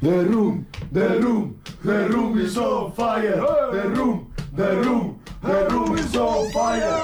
The 0.00 0.24
room, 0.24 0.64
the 0.92 1.08
room, 1.20 1.60
the 1.82 2.08
room 2.08 2.38
is 2.38 2.56
on 2.56 2.92
fire. 2.92 3.40
The 3.72 3.82
room, 3.96 4.32
the 4.54 4.76
room, 4.76 5.18
the 5.42 5.68
room 5.70 5.98
is 5.98 6.14
on 6.16 6.48
fire. 6.52 7.00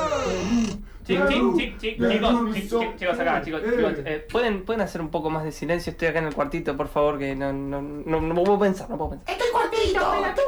Chic, 1.05 1.19
chic, 1.29 1.43
chic, 1.59 1.81
chic, 1.81 1.99
chicos, 1.99 2.55
chic, 2.55 2.71
chic, 2.71 2.97
chicos 2.97 3.19
acá, 3.19 3.43
chicos, 3.43 3.63
chicos, 3.63 3.93
eh, 4.07 4.25
¿pueden, 4.31 4.65
pueden 4.65 4.81
hacer 4.81 5.01
un 5.01 5.09
poco 5.09 5.29
más 5.29 5.43
de 5.43 5.51
silencio, 5.51 5.91
estoy 5.91 6.07
acá 6.09 6.21
en 6.21 6.27
el 6.27 6.35
cuartito, 6.35 6.77
por 6.77 6.87
favor, 6.89 7.19
que 7.19 7.35
no, 7.35 7.53
no, 7.53 7.83
no, 7.83 8.21
no 8.21 8.35
puedo 8.45 8.61
pensar, 8.61 8.89
no 8.89 8.97
puedo 8.97 9.11
pensar. 9.11 9.29
¡Estoy 9.29 9.51
cuartito! 9.51 10.01
¡Estoy 10.25 10.45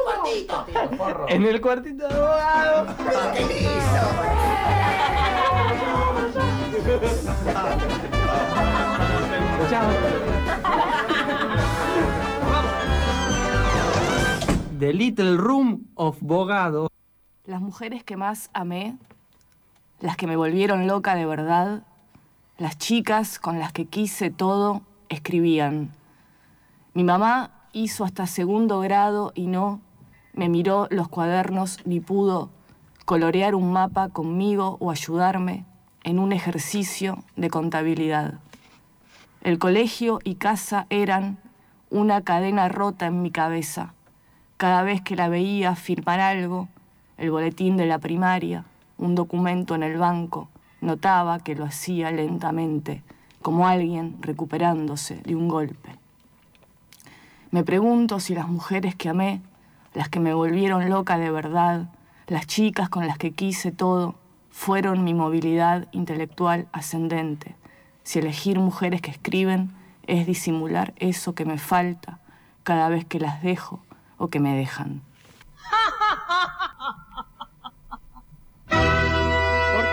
cuartito! 0.95 1.25
En 1.27 1.43
el 1.43 1.61
cuartito 1.61 2.07
de 2.07 2.15
The 14.77 14.93
Little 14.93 15.37
Room 15.37 15.87
of 15.95 16.17
Bogado. 16.21 16.91
Las 17.45 17.61
mujeres 17.61 18.03
que 18.03 18.15
más 18.15 18.51
amé, 18.53 18.95
las 20.01 20.17
que 20.17 20.27
me 20.27 20.35
volvieron 20.35 20.85
loca 20.85 21.15
de 21.15 21.25
verdad, 21.25 21.81
las 22.59 22.77
chicas 22.77 23.39
con 23.39 23.57
las 23.57 23.73
que 23.73 23.85
quise 23.85 24.29
todo, 24.29 24.83
escribían. 25.09 25.89
Mi 26.93 27.03
mamá 27.03 27.49
hizo 27.73 28.03
hasta 28.03 28.27
segundo 28.27 28.79
grado 28.79 29.31
y 29.33 29.47
no 29.47 29.81
me 30.33 30.47
miró 30.47 30.87
los 30.91 31.07
cuadernos 31.07 31.79
ni 31.85 31.99
pudo 31.99 32.51
colorear 33.05 33.55
un 33.55 33.71
mapa 33.71 34.09
conmigo 34.09 34.77
o 34.79 34.91
ayudarme 34.91 35.65
en 36.03 36.19
un 36.19 36.33
ejercicio 36.33 37.23
de 37.35 37.49
contabilidad. 37.49 38.35
El 39.41 39.57
colegio 39.57 40.19
y 40.23 40.35
casa 40.35 40.85
eran 40.91 41.39
una 41.89 42.21
cadena 42.21 42.69
rota 42.69 43.07
en 43.07 43.23
mi 43.23 43.31
cabeza. 43.31 43.95
Cada 44.57 44.81
vez 44.81 45.01
que 45.01 45.15
la 45.15 45.29
veía 45.29 45.75
firmar 45.75 46.19
algo, 46.19 46.67
el 47.19 47.29
boletín 47.29 47.77
de 47.77 47.85
la 47.85 47.99
primaria, 47.99 48.65
un 48.97 49.13
documento 49.13 49.75
en 49.75 49.83
el 49.83 49.99
banco, 49.99 50.49
notaba 50.81 51.37
que 51.37 51.53
lo 51.53 51.63
hacía 51.63 52.09
lentamente, 52.09 53.03
como 53.43 53.67
alguien 53.67 54.17
recuperándose 54.19 55.17
de 55.17 55.35
un 55.35 55.47
golpe. 55.47 55.91
Me 57.51 57.63
pregunto 57.63 58.19
si 58.19 58.33
las 58.33 58.47
mujeres 58.47 58.95
que 58.95 59.09
amé, 59.09 59.41
las 59.93 60.09
que 60.09 60.19
me 60.19 60.33
volvieron 60.33 60.89
loca 60.89 61.19
de 61.19 61.29
verdad, 61.29 61.89
las 62.25 62.47
chicas 62.47 62.89
con 62.89 63.05
las 63.05 63.19
que 63.19 63.33
quise 63.33 63.71
todo, 63.71 64.15
fueron 64.49 65.03
mi 65.03 65.13
movilidad 65.13 65.87
intelectual 65.91 66.67
ascendente. 66.71 67.55
Si 68.01 68.17
elegir 68.17 68.57
mujeres 68.57 69.01
que 69.01 69.11
escriben 69.11 69.69
es 70.07 70.25
disimular 70.25 70.95
eso 70.97 71.35
que 71.35 71.45
me 71.45 71.59
falta 71.59 72.17
cada 72.63 72.89
vez 72.89 73.05
que 73.05 73.19
las 73.19 73.43
dejo 73.43 73.81
o 74.17 74.29
que 74.29 74.39
me 74.39 74.55
dejan. 74.55 75.01
¿Por 78.69 78.77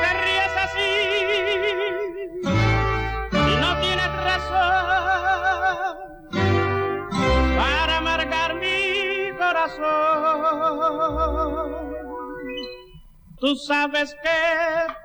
qué 0.00 0.10
ríes 0.24 0.56
así? 0.64 0.90
Y 3.32 3.56
no 3.60 3.70
tienes 3.80 4.12
razón 4.30 4.86
para 7.56 7.98
amargar 7.98 8.54
mi 8.54 9.30
corazón. 9.38 9.84
Tú 13.38 13.56
sabes 13.56 14.14
que 14.22 14.38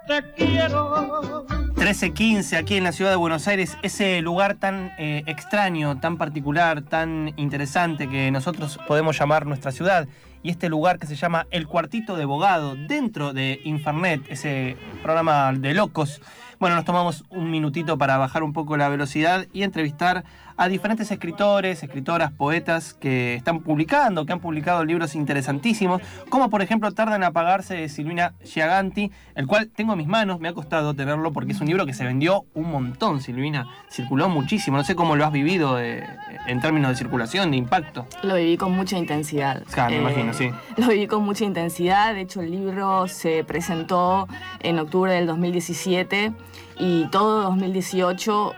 te 0.08 0.34
quiero. 0.34 1.59
1315 1.80 2.58
aquí 2.58 2.76
en 2.76 2.84
la 2.84 2.92
ciudad 2.92 3.10
de 3.10 3.16
Buenos 3.16 3.48
Aires, 3.48 3.78
ese 3.84 4.22
lugar 4.22 4.56
tan 4.56 4.92
eh, 5.00 5.24
extraño, 5.28 5.98
tan 6.02 6.18
particular, 6.18 6.82
tan 6.82 7.34
interesante 7.38 8.10
que 8.10 8.30
nosotros 8.32 8.78
podemos 8.86 9.18
llamar 9.18 9.46
nuestra 9.46 9.72
ciudad. 9.72 10.06
Y 10.42 10.50
este 10.50 10.70
lugar 10.70 11.00
que 11.00 11.08
se 11.08 11.16
llama 11.16 11.48
El 11.52 11.68
Cuartito 11.68 12.16
de 12.16 12.26
Bogado, 12.26 12.76
dentro 12.76 13.34
de 13.34 13.60
Infernet, 13.64 14.22
ese 14.30 14.78
programa 15.04 15.52
de 15.54 15.74
locos. 15.74 16.22
Bueno, 16.60 16.76
nos 16.76 16.84
tomamos 16.84 17.24
un 17.30 17.52
minutito 17.52 17.98
para 17.98 18.18
bajar 18.18 18.44
un 18.44 18.52
poco 18.52 18.76
la 18.76 18.90
velocidad 18.90 19.48
y 19.54 19.64
entrevistar 19.64 20.26
a 20.60 20.68
diferentes 20.68 21.10
escritores, 21.10 21.82
escritoras, 21.82 22.34
poetas 22.34 22.94
que 22.94 23.36
están 23.36 23.62
publicando, 23.62 24.26
que 24.26 24.34
han 24.34 24.42
publicado 24.42 24.84
libros 24.84 25.16
interesantísimos, 25.16 26.02
como 26.28 26.50
por 26.50 26.62
ejemplo 26.62 26.92
Tarda 26.92 27.16
en 27.16 27.24
apagarse 27.24 27.76
de 27.76 27.88
Silvina 27.88 28.34
Giaganti, 28.44 29.10
el 29.36 29.48
cual 29.48 29.70
tengo 29.74 29.94
en 29.94 30.00
mis 30.00 30.10
manos, 30.10 30.42
me 30.42 30.50
ha 30.50 30.54
costado 30.54 30.94
tenerlo 30.94 31.32
porque 31.32 31.54
es 31.54 31.62
un 31.62 31.68
libro 31.68 31.86
que 31.86 31.94
se 31.94 32.04
vendió 32.04 32.44
un 32.56 32.70
montón, 32.70 33.22
Silvina, 33.22 33.70
circuló 33.90 34.28
muchísimo, 34.28 34.76
no 34.76 34.84
sé 34.84 34.96
cómo 34.96 35.16
lo 35.16 35.24
has 35.24 35.32
vivido 35.32 35.80
eh, 35.80 36.04
en 36.46 36.60
términos 36.60 36.90
de 36.90 36.98
circulación, 36.98 37.52
de 37.52 37.58
impacto. 37.58 38.06
Lo 38.22 38.36
viví 38.36 38.58
con 38.58 38.74
mucha 38.74 38.98
intensidad. 38.98 39.64
Claro, 39.72 39.92
me 39.92 40.02
imagino, 40.02 40.29
sí. 40.34 40.52
Lo 40.78 40.88
viví 40.88 41.08
con 41.08 41.24
mucha 41.24 41.46
intensidad. 41.46 42.14
De 42.14 42.22
hecho, 42.22 42.42
el 42.42 42.52
libro 42.52 43.08
se 43.08 43.44
presentó 43.44 44.28
en 44.62 44.80
octubre 44.80 45.14
del 45.14 45.28
2017 45.28 46.34
y 46.80 47.06
todo 47.08 47.42
2018, 47.44 48.54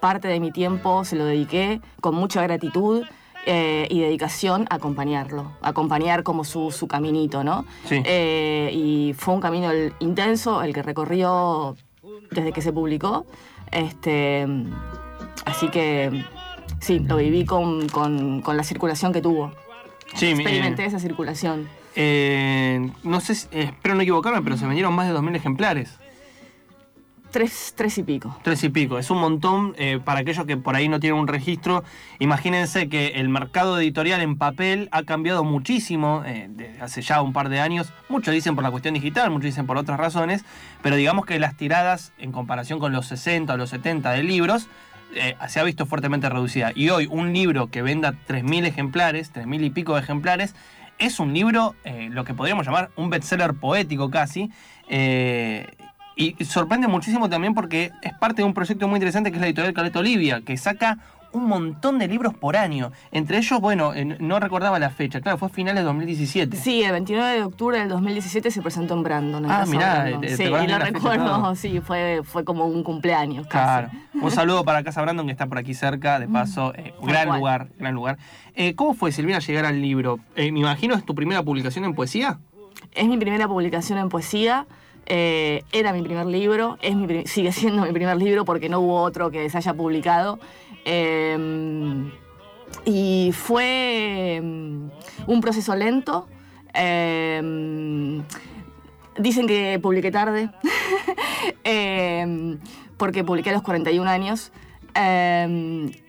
parte 0.00 0.28
de 0.28 0.40
mi 0.40 0.50
tiempo 0.50 1.04
se 1.04 1.16
lo 1.16 1.24
dediqué 1.24 1.80
con 2.00 2.14
mucha 2.14 2.42
gratitud. 2.42 3.04
eh, 3.44 3.88
y 3.90 3.98
dedicación 3.98 4.66
a 4.70 4.76
acompañarlo, 4.76 5.50
acompañar 5.62 6.22
como 6.22 6.44
su, 6.44 6.70
su 6.70 6.86
caminito, 6.86 7.42
¿no? 7.42 7.64
Sí. 7.86 8.00
Eh, 8.04 8.70
y 8.72 9.14
fue 9.18 9.34
un 9.34 9.40
camino 9.40 9.68
el- 9.72 9.92
intenso 9.98 10.62
el 10.62 10.72
que 10.72 10.80
recorrió 10.80 11.74
desde 12.30 12.52
que 12.52 12.62
se 12.62 12.72
publicó. 12.72 13.26
Este, 13.72 14.46
así 15.44 15.68
que 15.70 16.24
sí, 16.80 17.00
lo 17.00 17.16
viví 17.16 17.44
con, 17.44 17.88
con- 17.88 18.42
con 18.42 18.56
la 18.56 18.62
circulación 18.62 19.12
que 19.12 19.20
tuvo. 19.20 19.50
Sí, 20.14 20.26
Experimenté 20.26 20.84
esa 20.84 20.98
circulación. 20.98 21.68
eh, 21.94 22.90
no 23.02 23.20
sé, 23.20 23.34
si- 23.34 23.48
eh, 23.52 23.64
espero 23.64 23.94
no 23.94 24.02
equivocarme, 24.02 24.42
pero 24.42 24.56
se 24.56 24.66
vendieron 24.66 24.94
más 24.94 25.06
de 25.06 25.12
2.000 25.12 25.34
ejemplares. 25.36 25.98
Tres, 27.30 27.72
tres 27.74 27.96
y 27.96 28.02
pico. 28.02 28.36
Tres 28.42 28.62
y 28.62 28.68
pico, 28.68 28.98
es 28.98 29.10
un 29.10 29.18
montón 29.18 29.74
eh, 29.78 29.98
para 30.04 30.20
aquellos 30.20 30.44
que 30.44 30.58
por 30.58 30.76
ahí 30.76 30.90
no 30.90 31.00
tienen 31.00 31.18
un 31.18 31.26
registro. 31.28 31.82
Imagínense 32.18 32.90
que 32.90 33.06
el 33.14 33.30
mercado 33.30 33.80
editorial 33.80 34.20
en 34.20 34.36
papel 34.36 34.90
ha 34.92 35.04
cambiado 35.04 35.42
muchísimo 35.42 36.22
eh, 36.26 36.48
desde 36.50 36.82
hace 36.82 37.00
ya 37.00 37.22
un 37.22 37.32
par 37.32 37.48
de 37.48 37.58
años. 37.60 37.90
Muchos 38.10 38.34
dicen 38.34 38.54
por 38.54 38.62
la 38.62 38.70
cuestión 38.70 38.92
digital, 38.92 39.30
muchos 39.30 39.46
dicen 39.46 39.64
por 39.66 39.78
otras 39.78 39.98
razones, 39.98 40.44
pero 40.82 40.94
digamos 40.96 41.24
que 41.24 41.38
las 41.38 41.56
tiradas 41.56 42.12
en 42.18 42.32
comparación 42.32 42.78
con 42.78 42.92
los 42.92 43.06
60 43.06 43.54
o 43.54 43.56
los 43.56 43.70
70 43.70 44.10
de 44.10 44.22
libros 44.24 44.68
eh, 45.14 45.36
se 45.48 45.60
ha 45.60 45.64
visto 45.64 45.86
fuertemente 45.86 46.28
reducida. 46.28 46.72
Y 46.74 46.90
hoy 46.90 47.08
un 47.10 47.32
libro 47.32 47.68
que 47.68 47.82
venda 47.82 48.14
3.000 48.28 48.66
ejemplares, 48.66 49.32
3.000 49.32 49.64
y 49.64 49.70
pico 49.70 49.94
de 49.94 50.00
ejemplares, 50.00 50.54
es 50.98 51.20
un 51.20 51.32
libro, 51.32 51.74
eh, 51.84 52.08
lo 52.10 52.24
que 52.24 52.34
podríamos 52.34 52.66
llamar 52.66 52.90
un 52.96 53.10
bestseller 53.10 53.54
poético 53.54 54.10
casi. 54.10 54.50
eh, 54.88 55.66
y 56.14 56.44
sorprende 56.44 56.88
muchísimo 56.88 57.30
también 57.30 57.54
porque 57.54 57.90
es 58.02 58.12
parte 58.14 58.42
de 58.42 58.44
un 58.44 58.52
proyecto 58.52 58.86
muy 58.86 58.96
interesante 58.96 59.30
que 59.30 59.36
es 59.36 59.40
la 59.40 59.46
editorial 59.46 59.72
Caleta 59.72 59.98
Olivia, 59.98 60.42
que 60.42 60.56
saca 60.58 60.98
un 61.32 61.46
montón 61.46 61.98
de 61.98 62.08
libros 62.08 62.34
por 62.34 62.56
año. 62.56 62.92
Entre 63.10 63.38
ellos, 63.38 63.60
bueno, 63.60 63.94
eh, 63.94 64.04
no 64.20 64.38
recordaba 64.40 64.78
la 64.78 64.90
fecha, 64.90 65.20
claro, 65.20 65.38
fue 65.38 65.48
finales 65.48 65.80
de 65.80 65.84
2017. 65.84 66.56
Sí, 66.56 66.82
el 66.82 66.92
29 66.92 67.32
de 67.32 67.42
octubre 67.44 67.78
del 67.78 67.88
2017 67.88 68.50
se 68.50 68.62
presentó 68.62 68.94
en 68.94 69.02
Brandon. 69.02 69.44
en 69.44 69.50
Ah, 69.50 69.64
mirá, 69.66 69.94
Brandon. 70.02 70.20
te- 70.20 70.26
te 70.28 70.36
sí, 70.36 70.42
y 70.44 70.46
lo 70.48 70.58
fecha 70.58 70.78
recuerdo, 70.78 71.54
sí, 71.54 71.80
fue, 71.80 72.20
fue 72.24 72.44
como 72.44 72.66
un 72.66 72.82
cumpleaños. 72.82 73.46
casi. 73.46 73.88
Claro. 73.88 73.90
Un 74.22 74.30
saludo 74.30 74.64
para 74.64 74.84
Casa 74.84 75.02
Brandon, 75.02 75.26
que 75.26 75.32
está 75.32 75.46
por 75.46 75.58
aquí 75.58 75.74
cerca, 75.74 76.20
de 76.20 76.28
paso. 76.28 76.72
eh, 76.76 76.94
gran 77.02 77.26
cual. 77.26 77.38
lugar, 77.40 77.68
gran 77.78 77.94
lugar. 77.94 78.18
Eh, 78.54 78.74
¿Cómo 78.74 78.94
fue, 78.94 79.10
Silvina, 79.10 79.38
llegar 79.40 79.64
al 79.64 79.80
libro? 79.82 80.20
Eh, 80.36 80.52
me 80.52 80.60
imagino 80.60 80.94
es 80.94 81.04
tu 81.04 81.14
primera 81.14 81.42
publicación 81.42 81.84
en 81.86 81.94
poesía. 81.94 82.38
Es 82.92 83.08
mi 83.08 83.16
primera 83.16 83.48
publicación 83.48 83.98
en 83.98 84.08
poesía. 84.10 84.66
Eh, 85.06 85.62
era 85.72 85.92
mi 85.92 86.02
primer 86.02 86.26
libro, 86.26 86.78
es 86.82 86.96
mi 86.96 87.26
sigue 87.26 87.52
siendo 87.52 87.82
mi 87.84 87.92
primer 87.92 88.16
libro 88.16 88.44
porque 88.44 88.68
no 88.68 88.80
hubo 88.80 89.00
otro 89.02 89.30
que 89.30 89.48
se 89.50 89.58
haya 89.58 89.74
publicado. 89.74 90.38
eh, 90.84 92.10
y 92.86 93.30
fue 93.34 94.40
mm, 94.42 94.88
un 95.26 95.40
proceso 95.40 95.74
lento. 95.76 96.26
eh, 96.74 98.22
dicen 99.18 99.46
que 99.46 99.78
publiqué 99.82 100.10
tarde, 100.10 100.48
porque 102.96 103.24
publiqué 103.24 103.50
a 103.50 103.54
los 103.54 103.62
41 103.62 104.08
años. 104.10 104.52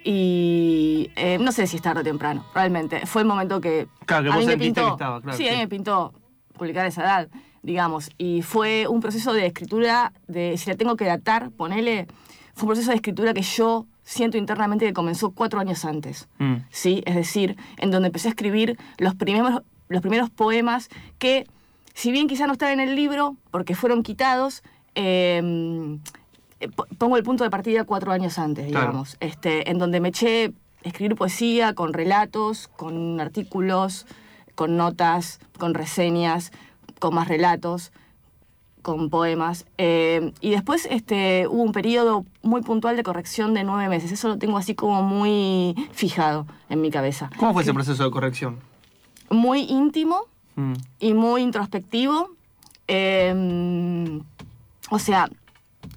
y 0.03 1.11
eh, 1.15 1.37
no 1.39 1.51
sé 1.51 1.67
si 1.67 1.77
es 1.77 1.81
tarde 1.81 2.01
o 2.01 2.03
temprano, 2.03 2.45
realmente. 2.53 3.05
Fue 3.05 3.21
el 3.21 3.27
momento 3.27 3.61
que 3.61 3.87
Claro, 4.05 4.23
que 4.23 4.29
a 4.29 4.35
vos 4.35 4.39
mí 4.41 4.45
me 4.45 4.51
sentiste 4.53 4.81
pintó. 4.81 4.85
que 4.87 4.91
estaba, 4.93 5.21
claro, 5.21 5.37
sí, 5.37 5.43
sí. 5.43 5.49
a 5.49 5.53
mí 5.53 5.57
me 5.59 5.67
pintó 5.67 6.13
publicar 6.57 6.85
a 6.85 6.89
esa 6.89 7.03
edad, 7.03 7.29
digamos. 7.63 8.11
Y 8.17 8.41
fue 8.43 8.87
un 8.87 8.99
proceso 9.01 9.33
de 9.33 9.45
escritura, 9.47 10.13
de 10.27 10.57
si 10.57 10.69
la 10.69 10.75
tengo 10.77 10.95
que 10.95 11.05
datar, 11.05 11.49
ponele, 11.51 12.07
fue 12.53 12.63
un 12.63 12.67
proceso 12.69 12.91
de 12.91 12.95
escritura 12.97 13.33
que 13.33 13.41
yo 13.41 13.85
siento 14.03 14.37
internamente 14.37 14.85
que 14.85 14.93
comenzó 14.93 15.31
cuatro 15.31 15.59
años 15.59 15.85
antes. 15.85 16.27
Mm. 16.37 16.55
¿sí? 16.69 17.01
Es 17.05 17.15
decir, 17.15 17.55
en 17.77 17.89
donde 17.89 18.07
empecé 18.07 18.27
a 18.27 18.31
escribir 18.31 18.77
los 18.97 19.15
primeros, 19.15 19.61
los 19.89 20.01
primeros 20.01 20.29
poemas 20.29 20.89
que, 21.19 21.47
si 21.93 22.11
bien 22.11 22.27
quizá 22.27 22.45
no 22.45 22.53
están 22.53 22.71
en 22.73 22.79
el 22.81 22.95
libro, 22.95 23.37
porque 23.49 23.75
fueron 23.75 24.03
quitados, 24.03 24.61
eh, 24.95 25.41
eh, 26.59 26.69
po- 26.69 26.85
pongo 26.97 27.17
el 27.17 27.23
punto 27.23 27.43
de 27.43 27.49
partida 27.49 27.83
cuatro 27.85 28.11
años 28.11 28.37
antes, 28.37 28.67
Claro. 28.67 28.87
digamos, 28.87 29.17
este, 29.19 29.69
en 29.71 29.77
donde 29.79 29.99
me 29.99 30.09
eché 30.09 30.53
escribir 30.83 31.15
poesía 31.15 31.73
con 31.73 31.93
relatos, 31.93 32.67
con 32.75 33.19
artículos, 33.21 34.05
con 34.55 34.75
notas, 34.77 35.39
con 35.57 35.73
reseñas, 35.73 36.51
con 37.03 37.15
más 37.15 37.27
relatos, 37.27 37.91
con 38.81 39.09
poemas. 39.09 39.65
Eh, 39.77 40.31
y 40.39 40.51
después 40.51 40.87
este, 40.89 41.47
hubo 41.49 41.61
un 41.61 41.73
periodo 41.73 42.23
muy 42.43 42.61
puntual 42.61 42.95
de 42.95 43.03
corrección 43.03 43.53
de 43.53 43.65
nueve 43.65 43.89
meses. 43.89 44.09
Eso 44.13 44.29
lo 44.29 44.37
tengo 44.37 44.57
así 44.57 44.73
como 44.73 45.03
muy 45.03 45.75
fijado 45.91 46.45
en 46.69 46.79
mi 46.79 46.91
cabeza. 46.91 47.29
¿Cómo 47.37 47.51
fue 47.51 47.63
ese 47.63 47.73
proceso 47.73 48.05
de 48.05 48.09
corrección? 48.11 48.59
Muy 49.29 49.63
íntimo 49.63 50.27
Mm. 50.55 50.73
y 50.99 51.13
muy 51.13 51.41
introspectivo. 51.41 52.29
Eh, 52.87 54.21
o 54.89 54.99
sea, 54.99 55.27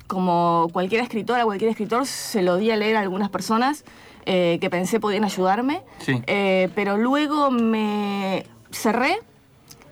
como 0.09 0.69
cualquier 0.73 1.03
escritora, 1.03 1.45
cualquier 1.45 1.71
escritor, 1.71 2.05
se 2.07 2.43
lo 2.43 2.57
di 2.57 2.73
a 2.73 2.77
leer 2.77 2.97
a 2.97 3.01
algunas 3.01 3.31
personas 3.31 3.85
eh, 4.25 4.59
que 4.61 4.71
pensé 4.71 4.99
podían 4.99 5.23
ayudarme. 5.25 5.83
Sí. 5.99 6.21
Eh, 6.27 6.69
pero 6.75 6.97
luego 6.97 7.51
me 7.53 8.45
cerré, 8.73 9.19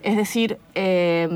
es 0.05 0.17
decir, 0.17 0.59
eh, 0.75 1.29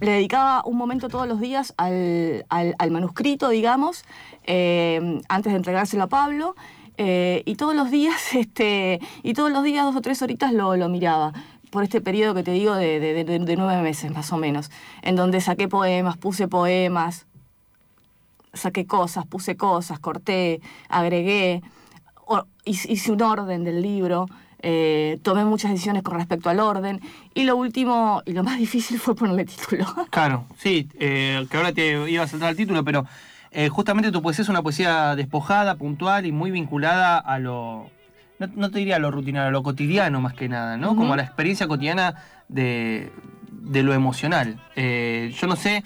le 0.00 0.10
dedicaba 0.12 0.62
un 0.64 0.76
momento 0.76 1.08
todos 1.08 1.26
los 1.26 1.40
días 1.40 1.74
al, 1.76 2.44
al- 2.48 2.90
manuscrito, 2.90 3.48
digamos, 3.48 4.04
eh, 4.44 5.20
antes 5.28 5.52
de 5.52 5.56
entregárselo 5.56 6.04
a 6.04 6.08
Pablo. 6.08 6.54
eh, 6.98 7.42
y 7.46 7.54
todos 7.56 7.74
los 7.74 7.90
días, 7.90 8.34
este, 8.34 9.00
y 9.22 9.32
todos 9.34 9.50
los 9.50 9.64
días, 9.64 9.84
dos 9.86 9.96
o 9.96 10.00
tres 10.02 10.20
horitas 10.22 10.52
lo, 10.52 10.76
lo 10.76 10.88
miraba. 10.88 11.32
Por 11.70 11.84
este 11.84 12.02
periodo 12.02 12.34
que 12.34 12.42
te 12.42 12.50
digo 12.52 12.74
de, 12.74 13.00
de- 13.00 13.56
nueve 13.56 13.80
meses, 13.82 14.10
más 14.12 14.30
o 14.32 14.36
menos. 14.36 14.70
En 15.00 15.16
donde 15.16 15.40
saqué 15.40 15.68
poemas, 15.68 16.18
puse 16.18 16.46
poemas, 16.46 17.24
saqué 18.52 18.86
cosas, 18.86 19.26
puse 19.26 19.56
cosas, 19.56 19.98
corté, 19.98 20.60
agregué, 20.90 21.62
hice 22.66 23.10
un 23.12 23.22
orden 23.22 23.64
del 23.64 23.80
libro, 23.80 24.26
eh, 24.62 25.18
tomé 25.22 25.44
muchas 25.44 25.72
decisiones 25.72 26.02
con 26.02 26.16
respecto 26.16 26.48
al 26.48 26.60
orden, 26.60 27.00
y 27.34 27.44
lo 27.44 27.56
último 27.56 28.22
y 28.24 28.32
lo 28.32 28.44
más 28.44 28.58
difícil 28.66 28.98
fue 28.98 29.14
ponerle 29.14 29.44
título. 29.44 29.86
Claro, 30.10 30.46
sí, 30.56 30.88
eh, 30.98 31.44
que 31.50 31.56
ahora 31.56 31.72
te 31.72 32.10
iba 32.10 32.22
a 32.22 32.28
saltar 32.28 32.50
el 32.50 32.56
título, 32.56 32.84
pero 32.84 33.06
eh, 33.50 33.68
justamente 33.68 34.12
tu 34.12 34.22
poesía 34.22 34.42
es 34.42 34.48
una 34.48 34.62
poesía 34.62 35.16
despojada, 35.16 35.74
puntual 35.74 36.26
y 36.26 36.32
muy 36.32 36.50
vinculada 36.50 37.18
a 37.18 37.38
lo, 37.38 37.90
no, 38.38 38.46
no 38.54 38.70
te 38.70 38.78
diría 38.78 38.96
a 38.96 39.00
lo 39.00 39.10
rutinario, 39.10 39.48
a 39.48 39.52
lo 39.52 39.62
cotidiano 39.62 40.20
más 40.20 40.34
que 40.34 40.48
nada, 40.48 40.76
¿no? 40.76 40.96
Como 40.96 41.12
a 41.12 41.16
la 41.16 41.24
experiencia 41.24 41.66
cotidiana 41.66 42.14
de, 42.48 43.10
de 43.50 43.82
lo 43.82 43.92
emocional. 43.94 44.60
Yo 44.76 45.46
no 45.46 45.56
sé 45.56 45.82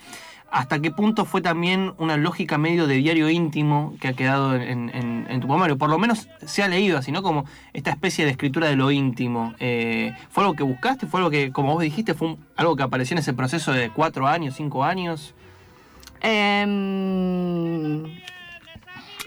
hasta 0.56 0.78
qué 0.80 0.90
punto 0.90 1.26
fue 1.26 1.42
también 1.42 1.92
una 1.98 2.16
lógica 2.16 2.56
medio 2.56 2.86
de 2.86 2.94
diario 2.94 3.28
íntimo 3.28 3.94
que 4.00 4.08
ha 4.08 4.12
quedado 4.14 4.54
en, 4.56 5.38
tu 5.38 5.46
poemario. 5.46 5.76
Por 5.76 5.90
lo 5.90 5.98
menos 5.98 6.28
se 6.46 6.62
ha 6.62 6.68
leído 6.68 6.96
así, 6.96 7.12
¿no? 7.12 7.22
Como 7.22 7.44
esta 7.74 7.90
especie 7.90 8.24
de 8.24 8.30
escritura 8.30 8.66
de 8.66 8.74
lo 8.74 8.90
íntimo. 8.90 9.52
Eh, 9.60 10.14
¿Fue 10.30 10.44
algo 10.44 10.56
que 10.56 10.62
buscaste? 10.62 11.06
¿Fue 11.06 11.20
algo 11.20 11.30
que, 11.30 11.52
como 11.52 11.74
vos 11.74 11.82
dijiste, 11.82 12.14
fue 12.14 12.36
algo 12.56 12.74
que 12.74 12.82
apareció 12.82 13.14
en 13.14 13.18
ese 13.18 13.34
proceso 13.34 13.70
de 13.72 13.90
cuatro 13.90 14.26
años, 14.26 14.54
cinco 14.56 14.82
años? 14.82 15.34
Em, 16.22 18.04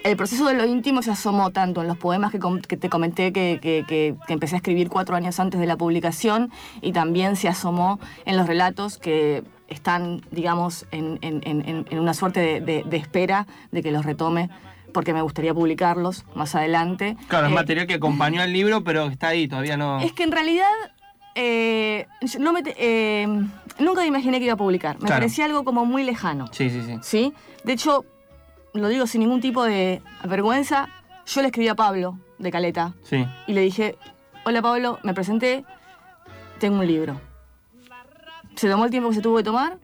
el 0.04 0.18
proceso 0.18 0.48
de 0.48 0.56
lo 0.56 0.66
íntimo 0.66 1.04
se 1.04 1.12
asomó 1.12 1.52
tanto 1.52 1.82
en 1.84 1.88
los 1.88 1.98
poemas 1.98 2.32
que, 2.32 2.40
te 2.78 2.90
comenté 2.90 3.32
que- 3.32 3.60
que- 3.62 3.86
que 3.88 4.34
empecé 4.34 4.56
a 4.56 4.58
escribir 4.58 4.90
cuatro 4.90 5.16
años 5.16 5.40
antes 5.40 5.60
de 5.60 5.68
la 5.68 5.78
publicación 5.78 6.50
y 6.82 6.92
también 6.92 7.36
se 7.36 7.48
asomó 7.50 8.00
en 8.26 8.36
los 8.36 8.48
relatos 8.48 8.98
que 8.98 9.44
están, 9.70 10.22
digamos, 10.32 10.86
en, 10.92 11.20
en- 11.22 11.42
en- 11.46 11.86
en- 11.90 12.00
una 12.00 12.14
suerte 12.14 12.40
de, 12.40 12.62
de- 12.62 12.84
de 12.84 12.98
espera 12.98 13.48
de 13.72 13.82
que 13.84 13.92
los 13.92 14.06
retome 14.06 14.50
porque 14.94 15.14
me 15.14 15.22
gustaría 15.22 15.54
publicarlos 15.54 16.26
más 16.34 16.56
adelante. 16.56 17.16
Claro, 17.28 17.46
es 17.48 17.52
Eh, 17.52 17.56
material 17.56 17.86
que 17.88 17.94
acompañó 17.96 18.42
al 18.42 18.52
libro, 18.52 18.84
pero 18.84 19.06
está 19.08 19.28
ahí, 19.30 19.48
todavía 19.48 19.78
no... 19.78 20.00
es 20.00 20.14
que 20.14 20.24
en 20.24 20.32
realidad 20.32 20.66
eh, 21.36 22.08
no 22.40 22.52
me 22.54 22.64
te- 22.64 22.76
eh, 22.78 23.28
nunca 23.80 24.02
me 24.02 24.08
imaginé 24.08 24.40
que 24.40 24.46
iba 24.46 24.56
a 24.56 24.58
publicar. 24.58 24.96
Me 24.96 25.06
Claro. 25.06 25.16
parecía 25.22 25.46
algo 25.46 25.64
como 25.64 25.86
muy 25.86 26.04
lejano. 26.04 26.48
Sí, 26.52 26.70
sí, 26.70 26.82
sí. 26.86 26.98
¿sí? 27.02 27.34
De 27.64 27.74
hecho, 27.74 28.04
lo 28.74 28.88
digo 28.88 29.06
sin 29.08 29.22
ningún 29.22 29.42
tipo 29.42 29.64
de 29.64 30.02
vergüenza, 30.24 30.90
yo 31.28 31.42
le 31.42 31.48
escribí 31.48 31.68
a 31.68 31.76
Pablo 31.76 32.18
de 32.40 32.52
Caleta 32.52 32.94
Sí. 33.04 33.26
y 33.48 33.54
le 33.54 33.62
dije, 33.62 33.96
hola 34.44 34.62
Pablo, 34.62 34.98
me 35.04 35.14
presenté, 35.14 35.64
tengo 36.60 36.80
un 36.80 36.88
libro. 36.88 37.22
Se 38.60 38.70
tomó 38.70 38.84
el 38.84 38.92
tiempo 38.92 39.08
que 39.10 39.16
se 39.16 39.22
tuvo 39.22 39.38
que 39.38 39.44
tomar 39.44 39.78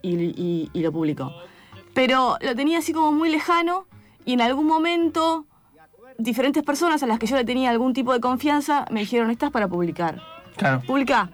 y, 0.00 0.14
y- 0.16 0.70
y 0.72 0.80
lo 0.80 0.90
publicó. 0.90 1.30
Pero 1.92 2.38
lo 2.40 2.54
tenía 2.56 2.78
así 2.78 2.92
como 2.94 3.12
muy 3.12 3.28
lejano 3.28 3.86
y 4.24 4.32
en 4.32 4.40
algún 4.40 4.66
momento 4.66 5.44
diferentes 6.16 6.62
personas 6.62 7.02
a 7.02 7.06
las 7.06 7.18
que 7.18 7.26
yo 7.26 7.36
le 7.36 7.44
tenía 7.44 7.68
algún 7.70 7.92
tipo 7.92 8.12
de 8.14 8.20
confianza 8.20 8.86
me 8.90 9.00
dijeron, 9.00 9.30
estás 9.30 9.50
para 9.50 9.68
publicar 9.68 10.22
Claro. 10.56 10.80
publica. 10.86 11.30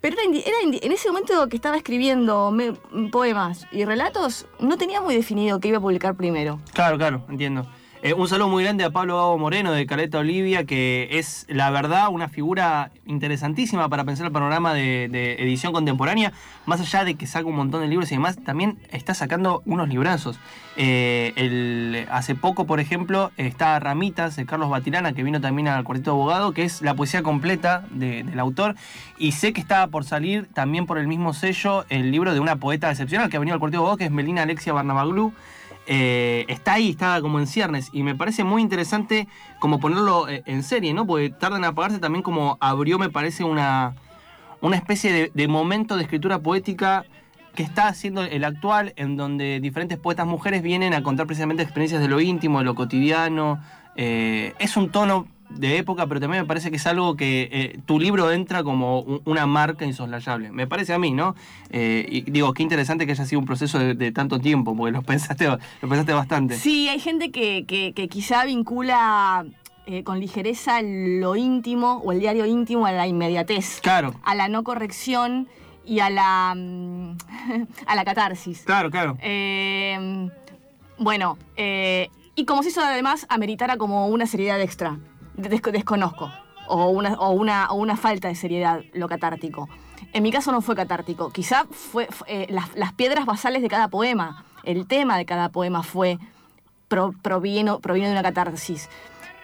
Pero 0.00 0.16
era 0.20 0.38
era 0.38 0.56
en 0.84 0.92
ese 0.92 1.08
momento 1.08 1.48
que 1.48 1.56
estaba 1.56 1.76
escribiendo 1.76 2.50
me- 2.52 2.74
poemas 3.10 3.66
y 3.72 3.84
relatos, 3.84 4.46
no 4.60 4.76
tenía 4.76 5.00
muy 5.00 5.14
definido 5.16 5.58
qué 5.58 5.68
iba 5.68 5.78
a 5.78 5.80
publicar 5.80 6.14
primero. 6.14 6.60
Claro, 6.74 6.98
claro, 6.98 7.24
entiendo. 7.30 7.66
Eh, 8.00 8.14
un 8.14 8.28
saludo 8.28 8.48
muy 8.48 8.62
grande 8.62 8.84
a 8.84 8.90
Pablo 8.90 9.16
Gabo 9.16 9.38
Moreno 9.38 9.72
de 9.72 9.84
Caleta 9.84 10.18
Olivia, 10.18 10.64
que 10.64 11.08
es, 11.18 11.46
la 11.48 11.68
verdad, 11.70 12.10
una 12.10 12.28
figura 12.28 12.92
interesantísima 13.06 13.88
para 13.88 14.04
pensar 14.04 14.26
el 14.26 14.30
panorama 14.32 14.72
de, 14.72 15.06
edición 15.40 15.72
contemporánea. 15.72 16.32
Más 16.64 16.80
allá 16.80 17.02
de 17.02 17.16
que 17.16 17.26
saca 17.26 17.46
un 17.46 17.56
montón 17.56 17.80
de 17.80 17.88
libros 17.88 18.12
y 18.12 18.14
demás, 18.14 18.36
también 18.44 18.78
está 18.92 19.14
sacando 19.14 19.62
unos 19.66 19.88
librazos. 19.88 20.38
Eh, 20.76 22.06
hace 22.08 22.36
poco, 22.36 22.66
por 22.66 22.78
ejemplo, 22.78 23.32
está 23.36 23.80
Ramitas 23.80 24.36
de 24.36 24.46
Carlos 24.46 24.70
Batirana, 24.70 25.12
que 25.12 25.24
vino 25.24 25.40
también 25.40 25.66
al 25.66 25.82
Cuarteto 25.82 26.12
Abogado, 26.12 26.52
que 26.52 26.62
es 26.62 26.82
la 26.82 26.94
poesía 26.94 27.24
completa 27.24 27.82
de- 27.90 28.22
del 28.22 28.38
autor. 28.38 28.76
Y 29.18 29.32
sé 29.32 29.52
que 29.52 29.60
estaba 29.60 29.88
por 29.88 30.04
salir 30.04 30.46
también 30.54 30.86
por 30.86 30.98
el 30.98 31.08
mismo 31.08 31.34
sello 31.34 31.84
el 31.88 32.12
libro 32.12 32.32
de 32.32 32.38
una 32.38 32.54
poeta 32.54 32.90
excepcional 32.92 33.28
que 33.28 33.38
ha 33.38 33.40
venido 33.40 33.54
al 33.54 33.58
Cuarteto 33.60 33.78
Abogado, 33.78 33.96
que 33.96 34.04
es 34.04 34.12
Melina 34.12 34.42
Alexia 34.42 34.72
Barnabaglu 34.72 35.32
eh, 35.88 36.44
está 36.48 36.74
ahí, 36.74 36.90
está 36.90 37.20
como 37.20 37.38
en 37.40 37.46
ciernes. 37.46 37.88
Y 37.92 38.02
me 38.02 38.14
parece 38.14 38.44
muy 38.44 38.62
interesante 38.62 39.26
como 39.58 39.80
ponerlo 39.80 40.28
eh, 40.28 40.42
en 40.46 40.62
serie, 40.62 40.92
¿no? 40.92 41.06
Porque 41.06 41.30
tarda 41.30 41.56
en 41.56 41.64
apagarse 41.64 41.98
también 41.98 42.22
como 42.22 42.58
abrió, 42.60 42.98
me 42.98 43.08
parece, 43.08 43.42
una, 43.42 43.94
una 44.60 44.76
especie 44.76 45.12
de, 45.12 45.32
de 45.34 45.48
momento 45.48 45.96
de 45.96 46.02
escritura 46.02 46.40
poética 46.40 47.06
que 47.54 47.62
está 47.62 47.88
haciendo 47.88 48.22
el 48.22 48.44
actual, 48.44 48.92
en 48.96 49.16
donde 49.16 49.58
diferentes 49.60 49.98
poetas 49.98 50.26
mujeres 50.26 50.62
vienen 50.62 50.94
a 50.94 51.02
contar 51.02 51.26
precisamente 51.26 51.62
experiencias 51.64 52.00
de 52.00 52.06
lo 52.06 52.20
íntimo, 52.20 52.58
de 52.58 52.64
lo 52.64 52.76
cotidiano. 52.76 53.60
Eh, 53.96 54.54
es 54.60 54.76
un 54.76 54.90
tono 54.90 55.26
de 55.50 55.78
época, 55.78 56.06
pero 56.06 56.20
también 56.20 56.42
me 56.42 56.46
parece 56.46 56.70
que 56.70 56.76
es 56.76 56.86
algo 56.86 57.16
que 57.16 57.48
eh, 57.50 57.80
tu 57.86 57.98
libro 57.98 58.30
entra 58.30 58.62
como 58.62 59.00
un- 59.00 59.22
una 59.24 59.46
marca 59.46 59.84
insoslayable. 59.84 60.50
Me 60.52 60.66
parece 60.66 60.92
a 60.92 60.98
mí, 60.98 61.10
¿no? 61.10 61.34
Eh, 61.70 62.06
y 62.08 62.20
digo, 62.30 62.52
qué 62.52 62.62
interesante 62.62 63.06
que 63.06 63.12
haya 63.12 63.24
sido 63.24 63.40
un 63.40 63.46
proceso 63.46 63.78
de, 63.78 63.94
de 63.94 64.12
tanto 64.12 64.38
tiempo, 64.40 64.76
porque 64.76 64.92
lo 64.92 65.02
pensaste, 65.02 65.46
lo 65.46 65.58
pensaste 65.88 66.12
bastante. 66.12 66.54
Sí, 66.56 66.88
hay 66.88 67.00
gente 67.00 67.30
que, 67.30 67.64
que- 67.66 67.92
que 67.94 68.08
quizá 68.08 68.44
vincula 68.44 69.46
eh, 69.86 70.04
con 70.04 70.20
ligereza 70.20 70.82
lo 70.82 71.34
íntimo 71.34 72.02
o 72.04 72.12
el 72.12 72.20
diario 72.20 72.44
íntimo 72.44 72.84
a 72.84 72.92
la 72.92 73.06
inmediatez, 73.06 73.80
Claro, 73.80 74.14
a 74.22 74.34
la 74.34 74.48
no 74.48 74.62
corrección 74.64 75.48
y 75.86 76.00
a 76.00 76.10
la, 76.10 76.54
mm, 76.54 77.16
a 77.86 77.94
la 77.96 78.04
catarsis. 78.04 78.60
claro, 78.66 78.90
claro. 78.90 79.16
Eh, 79.22 80.28
bueno, 80.98 81.38
y 82.34 82.44
como 82.44 82.62
si 82.62 82.68
eso 82.68 82.82
además 82.82 83.24
ameritara 83.30 83.78
como 83.78 84.08
una 84.08 84.26
seriedad 84.26 84.60
extra, 84.60 84.98
Des- 85.38 85.62
desconozco, 85.62 86.30
o 86.66 86.88
una, 86.90 87.14
o, 87.14 87.30
una, 87.30 87.70
o 87.70 87.76
una 87.76 87.96
falta 87.96 88.28
de 88.28 88.34
seriedad, 88.34 88.82
lo 88.92 89.08
catártico. 89.08 89.68
En 90.12 90.22
mi 90.22 90.30
caso 90.30 90.52
no 90.52 90.60
fue 90.60 90.74
catártico, 90.76 91.30
quizá 91.32 91.64
fue, 91.70 92.08
eh, 92.26 92.46
las, 92.50 92.74
las 92.74 92.92
piedras 92.92 93.24
basales 93.24 93.62
de 93.62 93.68
cada 93.68 93.88
poema, 93.88 94.44
el 94.64 94.86
tema 94.86 95.16
de 95.16 95.24
cada 95.24 95.48
poema 95.48 95.82
fue, 95.82 96.18
pro- 96.88 97.14
provino, 97.22 97.78
provino 97.80 98.06
de 98.06 98.12
una 98.12 98.22
catarsis. 98.22 98.88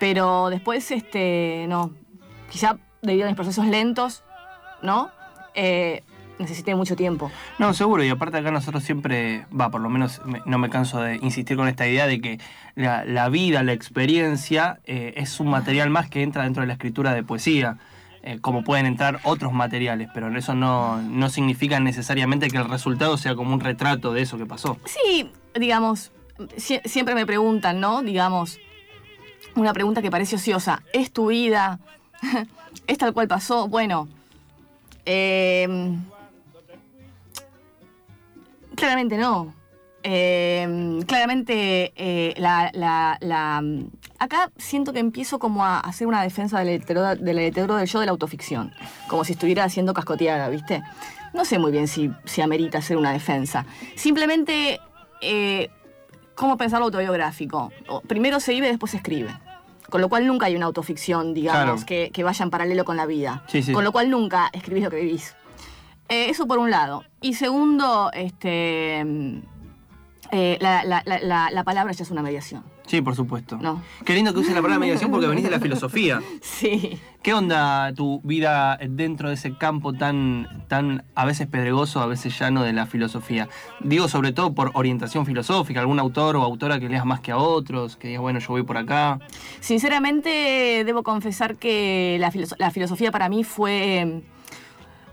Pero 0.01 0.51
después, 0.51 0.91
este, 0.91 1.67
no, 1.69 1.93
quizá 2.51 2.77
debido 3.03 3.27
a 3.27 3.29
mis 3.29 3.37
procesos 3.37 3.67
lentos, 3.67 4.25
¿no? 4.83 5.11
Eh, 5.55 6.03
necesité 6.39 6.75
mucho 6.75 6.97
tiempo. 6.97 7.31
No, 7.59 7.73
seguro, 7.75 8.03
y 8.05 8.09
aparte 8.09 8.39
acá 8.39 8.51
nosotros 8.51 8.83
siempre, 8.83 9.47
va, 9.59 9.71
por 9.71 9.81
lo 9.81 9.89
menos 9.89 10.21
me- 10.25 10.43
no 10.47 10.59
me 10.59 10.69
canso 10.71 11.01
de 11.01 11.17
insistir 11.17 11.57
con 11.57 11.69
esta 11.69 11.87
idea 11.87 12.07
de 12.07 12.21
que 12.21 12.41
la, 12.75 13.05
la 13.05 13.29
vida, 13.29 13.63
la 13.63 13.73
experiencia 13.73 14.81
eh, 14.85 15.15
es 15.17 15.39
un 15.41 15.49
material 15.49 15.91
más 15.91 16.09
que 16.11 16.23
entra 16.23 16.43
dentro 16.45 16.63
de 16.63 16.67
la 16.67 16.73
escritura 16.75 17.15
de 17.15 17.23
poesía, 17.23 17.79
eh, 18.23 18.39
como 18.41 18.65
pueden 18.65 18.87
entrar 18.87 19.21
otros 19.25 19.53
materiales, 19.53 20.09
pero 20.15 20.35
eso 20.37 20.55
no, 20.55 21.01
no 21.03 21.29
significa 21.29 21.79
necesariamente 21.79 22.49
que 22.51 22.57
el 22.57 22.69
resultado 22.69 23.17
sea 23.19 23.35
como 23.35 23.53
un 23.55 23.61
retrato 23.61 24.13
de 24.13 24.23
eso 24.23 24.39
que 24.39 24.47
pasó. 24.47 24.79
Sí, 24.87 25.31
digamos, 25.55 26.11
sie- 26.57 26.81
siempre 26.87 27.15
me 27.15 27.27
preguntan, 27.27 27.81
¿no? 27.81 28.03
Digamos, 28.03 28.59
una 29.57 29.73
pregunta 29.73 30.03
que 30.03 30.11
parece 30.11 30.37
ociosa. 30.37 30.83
¿Es 30.93 31.13
tu 31.13 31.27
vida? 31.29 31.79
¿Es 32.89 32.99
tal 32.99 33.13
cual 33.13 33.29
pasó? 33.29 33.69
Bueno, 33.69 34.09
eh, 35.07 35.69
claramente 38.85 39.17
no. 39.19 39.55
Eh, 40.03 41.01
claramente, 41.07 41.93
eh, 41.97 42.35
la, 42.37 42.71
la- 42.75 43.17
la- 43.21 43.63
acá 44.19 44.51
siento 44.59 44.93
que 44.93 44.99
empiezo 44.99 45.39
como 45.39 45.65
a 45.65 45.81
hacer 45.81 46.07
una 46.07 46.23
defensa 46.23 46.59
del 46.59 46.69
heterodo, 46.69 47.17
del 47.17 47.39
heterodo 47.39 47.77
del 47.79 47.87
yo 47.89 48.01
de 48.01 48.07
la 48.07 48.13
autoficción, 48.13 48.73
como 49.09 49.25
si 49.25 49.33
estuviera 49.33 49.67
siendo 49.71 49.95
cascoteada, 49.95 50.49
¿viste? 50.51 50.83
No 51.33 51.47
sé 51.47 51.59
muy 51.59 51.73
bien 51.73 51.89
si, 51.89 52.11
si 52.27 52.43
amerita 52.43 52.79
hacer 52.79 52.99
una 52.99 53.13
defensa. 53.13 53.65
Simplemente, 53.97 54.79
eh, 55.23 55.71
¿cómo 56.35 56.59
pensar 56.59 56.81
lo 56.81 56.87
autobiográfico? 56.87 57.73
Primero 58.07 58.41
se 58.41 58.53
vive, 58.53 58.69
después 58.69 58.91
se 58.91 58.99
escribe. 58.99 59.31
Con 59.89 60.01
lo 60.03 60.09
cual 60.11 60.27
nunca 60.27 60.47
hay 60.47 60.57
una 60.57 60.67
autoficción, 60.67 61.33
digamos, 61.35 61.85
Claro. 61.85 61.87
que, 61.87 62.11
que 62.13 62.25
vaya 62.25 62.43
en 62.43 62.51
paralelo 62.51 62.85
con 62.85 62.97
la 62.97 63.07
vida. 63.07 63.43
Sí, 63.49 63.63
sí. 63.63 63.73
Con 63.73 63.85
lo 63.85 63.93
cual 63.93 64.11
nunca 64.11 64.51
escribís 64.53 64.85
lo 64.85 64.91
que 64.91 64.97
vivís. 64.97 65.35
Eh, 66.15 66.31
eso 66.31 66.47
por 66.47 66.59
un 66.59 66.71
lado. 66.71 67.03
Y 67.21 67.35
segundo, 67.35 68.11
este, 68.13 69.03
mm, 69.05 69.39
eh, 70.31 70.59
la, 70.61 70.85
la- 70.85 71.03
la- 71.05 71.19
la- 71.19 71.51
la 71.51 71.65
palabra 71.65 71.93
ya 71.93 72.05
es 72.05 72.11
una 72.11 72.23
mediación. 72.23 72.63
Sí, 72.87 73.01
por 73.01 73.17
supuesto. 73.17 73.57
No. 73.61 73.83
Qué 74.05 74.15
lindo 74.15 74.33
que 74.35 74.41
uses 74.41 74.55
la 74.55 74.61
palabra 74.61 74.79
mediación 74.79 75.11
porque 75.11 75.27
venís 75.27 75.43
de 75.45 75.51
la 75.51 75.59
filosofía. 75.59 76.21
Sí. 76.43 76.99
¿Qué 77.23 77.33
onda 77.33 77.91
tu 77.95 78.21
vida 78.23 78.79
dentro 78.91 79.29
de 79.31 79.35
ese 79.37 79.57
campo 79.57 79.95
tan, 79.95 80.47
tan 80.69 81.05
a 81.15 81.25
veces 81.25 81.47
pedregoso, 81.47 82.01
a 82.01 82.07
veces 82.07 82.39
llano 82.39 82.63
de 82.63 82.75
la 82.75 82.85
filosofía? 82.87 83.49
Digo 83.81 84.09
sobre 84.09 84.33
todo 84.33 84.55
por 84.55 84.71
orientación 84.75 85.25
filosófica, 85.25 85.81
algún 85.81 85.99
autor 85.99 86.37
o 86.37 86.43
autora 86.43 86.79
que 86.79 86.89
leas 86.91 87.07
más 87.07 87.21
que 87.21 87.33
a 87.33 87.39
otros, 87.39 87.97
que 87.97 88.09
digas, 88.09 88.21
bueno, 88.21 88.41
yo 88.41 88.49
voy 88.49 88.63
por 88.63 88.77
acá. 88.77 89.19
Sinceramente, 89.61 90.83
debo 90.85 91.03
confesar 91.03 91.57
que 91.57 92.19
la, 92.21 92.31
filoso- 92.31 92.57
la 92.59 92.71
filosofía 92.71 93.11
para 93.11 93.31
mí 93.31 93.43
fue 93.43 94.23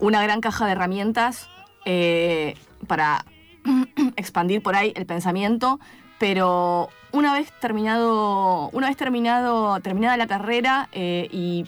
una 0.01 0.21
gran 0.21 0.41
caja 0.41 0.65
de 0.65 0.73
herramientas 0.73 1.49
eh, 1.85 2.55
para 2.87 3.23
expandir 4.17 4.61
por 4.61 4.75
ahí 4.75 4.91
el 4.95 5.05
pensamiento, 5.05 5.79
pero 6.19 6.89
una 7.13 7.33
vez 7.33 7.51
terminado, 7.61 8.69
una 8.73 8.87
vez 8.87 8.97
terminado, 8.97 9.79
terminada 9.79 10.17
la 10.17 10.27
carrera 10.27 10.89
eh, 10.91 11.29
y 11.31 11.65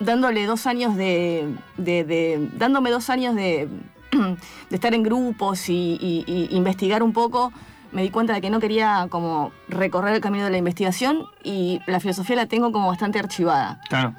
dándole 0.00 0.46
dos 0.46 0.66
años 0.66 0.96
de, 0.96 1.54
dándome 2.56 2.90
dos 2.90 3.10
años 3.10 3.34
de, 3.34 3.68
estar 4.70 4.94
en 4.94 5.02
grupos 5.02 5.68
y- 5.68 5.98
y 6.00 6.48
investigar 6.56 7.02
un 7.02 7.12
poco, 7.12 7.52
me 7.92 8.02
di 8.02 8.10
cuenta 8.10 8.32
de 8.32 8.40
que 8.40 8.50
no 8.50 8.58
quería 8.58 9.06
como 9.10 9.52
recorrer 9.68 10.14
el 10.14 10.20
camino 10.20 10.44
de 10.44 10.50
la 10.50 10.56
investigación 10.58 11.26
y 11.44 11.80
la 11.86 12.00
filosofía 12.00 12.36
la 12.36 12.46
tengo 12.46 12.72
como 12.72 12.88
bastante 12.88 13.18
archivada. 13.18 13.80
Claro. 13.88 14.14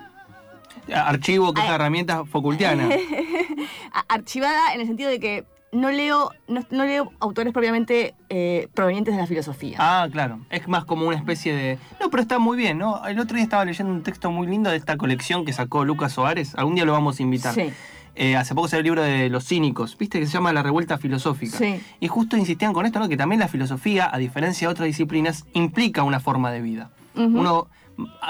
Archivo, 0.94 1.54
caja 1.54 1.68
de 1.68 1.72
Ay. 1.74 1.76
herramientas 1.76 2.28
Foucaultiana. 2.30 2.90
A- 3.94 4.06
Archivada 4.14 4.74
en 4.74 4.82
el 4.82 4.88
sentido 4.88 5.10
de 5.10 5.20
que 5.20 5.46
no 5.72 5.90
leo, 5.92 6.30
no, 6.48 6.62
no 6.70 6.86
leo 6.86 7.12
autores 7.20 7.52
propiamente 7.52 8.14
eh, 8.30 8.68
provenientes 8.76 9.16
de 9.16 9.22
la 9.22 9.28
filosofía. 9.28 9.78
Ah, 9.80 10.08
claro. 10.12 10.40
Es 10.52 10.68
más 10.68 10.86
como 10.86 11.08
una 11.08 11.18
especie 11.18 11.54
de. 11.56 11.80
No, 12.00 12.10
pero 12.12 12.22
está 12.22 12.38
muy 12.38 12.58
bien, 12.58 12.78
¿no? 12.78 13.06
El 13.08 13.20
otro 13.20 13.36
día 13.36 13.44
estaba 13.44 13.66
leyendo 13.66 13.92
un 13.92 14.04
texto 14.04 14.30
muy 14.30 14.46
lindo 14.48 14.70
de 14.70 14.78
esta 14.78 14.98
colección 14.98 15.46
que 15.46 15.54
sacó 15.54 15.84
Lucas 15.84 16.14
Soares. 16.14 16.54
Algún 16.56 16.76
día 16.76 16.86
lo 16.86 16.92
vamos 16.94 17.20
a 17.20 17.24
invitar. 17.24 17.56
Sí. 17.56 17.72
Eh, 18.16 18.36
hace 18.36 18.54
poco 18.54 18.68
salió 18.68 18.80
el 18.82 18.84
libro 18.84 19.02
de 19.02 19.30
los 19.30 19.46
cínicos, 19.48 19.98
¿viste? 19.98 20.20
Que 20.20 20.28
se 20.28 20.34
llama 20.34 20.54
La 20.54 20.62
Revuelta 20.62 21.00
Filosófica. 21.00 21.58
Sí. 21.58 21.82
Y 22.00 22.08
justo 22.08 22.38
insistían 22.38 22.72
con 22.72 22.86
esto, 22.86 23.00
¿no? 23.00 23.10
Que 23.10 23.18
también 23.18 23.40
la 23.40 23.48
filosofía, 23.48 24.08
a 24.14 24.20
diferencia 24.20 24.68
de 24.68 24.72
otras 24.72 24.86
disciplinas, 24.86 25.46
implica 25.54 26.04
una 26.04 26.20
forma 26.20 26.52
de 26.52 26.62
vida. 26.62 26.92
Uno. 27.16 27.68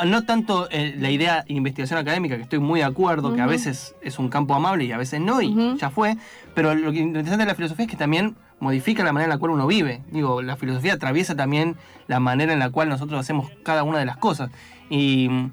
No 0.06 0.24
tanto 0.26 0.68
eh, 0.72 0.96
la 1.00 1.10
idea 1.10 1.44
de 1.48 1.54
investigación 1.54 1.98
académica, 2.00 2.36
que 2.36 2.42
estoy 2.44 2.60
muy 2.60 2.82
de 2.82 2.86
acuerdo, 2.86 3.34
que 3.34 3.42
a 3.42 3.46
veces 3.48 3.96
es 4.02 4.20
un 4.20 4.28
campo 4.30 4.54
amable 4.56 4.84
y 4.86 4.92
a 4.92 4.98
veces 4.98 5.22
no, 5.22 5.42
y 5.42 5.54
ya 5.78 5.90
fue. 5.90 6.18
Pero 6.54 6.76
lo 6.76 6.92
que 6.92 7.00
lo 7.00 7.06
interesante 7.06 7.44
de 7.44 7.48
la 7.52 7.56
filosofía 7.56 7.86
es 7.86 7.92
que 7.92 7.98
también 7.98 8.36
modifica 8.60 9.04
la 9.04 9.14
manera 9.14 9.26
en 9.26 9.30
la 9.36 9.38
cual 9.40 9.52
uno 9.52 9.66
vive. 9.68 10.02
Digo, 10.12 10.42
la 10.42 10.58
filosofía 10.58 10.94
atraviesa 10.94 11.36
también 11.36 11.76
la 12.08 12.20
manera 12.20 12.52
en 12.54 12.60
la 12.60 12.70
cual 12.72 12.90
nosotros 12.90 13.20
hacemos 13.20 13.52
cada 13.64 13.84
una 13.84 14.00
de 14.00 14.06
las 14.06 14.18
cosas. 14.18 14.52
Y 14.90 15.30
mm, 15.30 15.52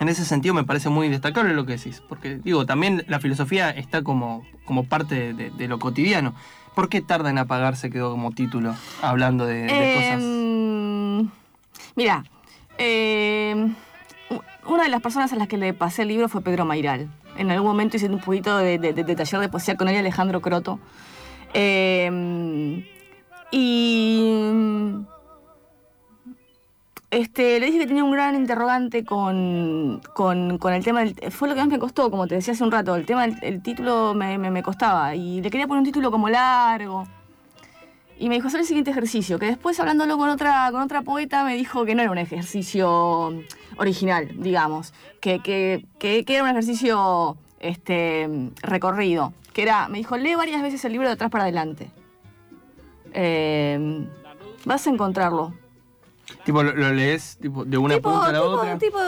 en 0.00 0.08
ese 0.08 0.24
sentido 0.24 0.54
me 0.54 0.62
parece 0.64 0.88
muy 0.88 1.08
destacable 1.08 1.52
lo 1.52 1.66
que 1.66 1.72
decís. 1.76 2.02
Porque, 2.08 2.36
digo, 2.42 2.66
también 2.66 3.04
la 3.08 3.18
filosofía 3.18 3.70
está 3.70 4.02
como, 4.02 4.44
como 4.64 4.84
parte 4.84 5.14
de, 5.16 5.32
de- 5.34 5.50
de 5.50 5.68
lo 5.68 5.78
cotidiano. 5.80 6.34
¿Por 6.76 6.88
qué 6.88 7.00
tarda 7.00 7.30
en 7.30 7.38
apagarse? 7.38 7.90
Quedó 7.90 8.12
como 8.12 8.30
título, 8.30 8.74
hablando 9.02 9.44
de, 9.44 9.62
de 9.62 9.92
cosas. 9.92 10.22
Em, 10.22 11.28
Mira, 11.96 12.24
u- 14.30 14.72
una 14.72 14.84
de 14.84 14.88
las 14.88 15.00
personas 15.02 15.32
a 15.32 15.36
las 15.36 15.48
que 15.48 15.56
le 15.58 15.74
pasé 15.74 16.02
el 16.02 16.08
libro 16.08 16.28
fue 16.28 16.40
Pedro 16.42 16.64
Mairal. 16.64 17.08
En 17.36 17.50
algún 17.50 17.68
momento 17.68 17.96
hice 17.96 18.06
un 18.06 18.20
poquito 18.20 18.56
de, 18.58 18.78
de- 18.78 18.92
de- 18.92 19.14
taller 19.16 19.40
de 19.40 19.48
poesía 19.48 19.76
con 19.76 19.88
él 19.88 19.96
Alejandro 19.96 20.40
Croto. 20.40 20.78
Em, 21.52 22.84
y 23.50 24.32
este, 27.10 27.58
le 27.58 27.66
dije 27.66 27.78
que 27.80 27.86
tenía 27.88 28.04
un 28.04 28.12
gran 28.12 28.34
interrogante 28.36 29.04
con, 29.04 30.00
con- 30.14 30.58
el 30.72 30.84
tema 30.84 31.00
del... 31.00 31.14
Fue 31.32 31.48
lo 31.48 31.54
que 31.54 31.60
más 31.60 31.68
me 31.68 31.78
costó, 31.80 32.08
como 32.10 32.26
te 32.28 32.36
decía 32.36 32.52
hace 32.54 32.62
un 32.62 32.70
rato. 32.70 32.94
El 32.94 33.04
tema 33.06 33.22
del 33.26 33.36
el 33.42 33.62
título 33.62 34.14
me- 34.14 34.38
me 34.38 34.62
costaba. 34.62 35.14
Y 35.16 35.40
le 35.42 35.50
quería 35.50 35.66
poner 35.66 35.80
un 35.80 35.86
título 35.86 36.10
como 36.10 36.28
largo. 36.28 37.06
Y 38.20 38.28
me 38.28 38.34
dijo, 38.34 38.48
hacer 38.48 38.60
el 38.60 38.66
siguiente 38.66 38.90
ejercicio, 38.90 39.38
que 39.38 39.46
después 39.46 39.80
hablándolo 39.80 40.18
con 40.18 40.28
otra, 40.28 40.68
con 40.70 40.82
otra 40.82 41.00
poeta 41.00 41.42
me 41.42 41.56
dijo 41.56 41.86
que 41.86 41.94
no 41.94 42.02
era 42.02 42.10
un 42.10 42.18
ejercicio 42.18 43.32
original, 43.78 44.28
digamos, 44.36 44.92
que, 45.20 45.40
que- 45.40 45.86
que- 45.98 46.22
era 46.28 46.42
un 46.44 46.50
ejercicio 46.50 47.38
este, 47.60 48.28
recorrido, 48.62 49.32
que 49.54 49.62
era, 49.62 49.88
me 49.88 49.96
dijo, 49.98 50.18
lee 50.18 50.34
varias 50.34 50.60
veces 50.60 50.84
el 50.84 50.92
libro 50.92 51.08
de 51.08 51.14
atrás 51.14 51.30
para 51.30 51.44
adelante. 51.44 51.90
Eh, 53.14 54.06
vas 54.66 54.86
a 54.86 54.90
encontrarlo. 54.90 55.54
Tipo, 56.44 56.62
lo, 56.62 56.72
lo 56.74 56.92
lees 56.92 57.36
tipo, 57.40 57.64
de 57.64 57.76
una 57.78 57.98
punta 58.00 58.26
a 58.26 58.32
la 58.32 58.38
tipo, 58.40 58.50
otra. 58.52 58.78
tipo 58.78 58.98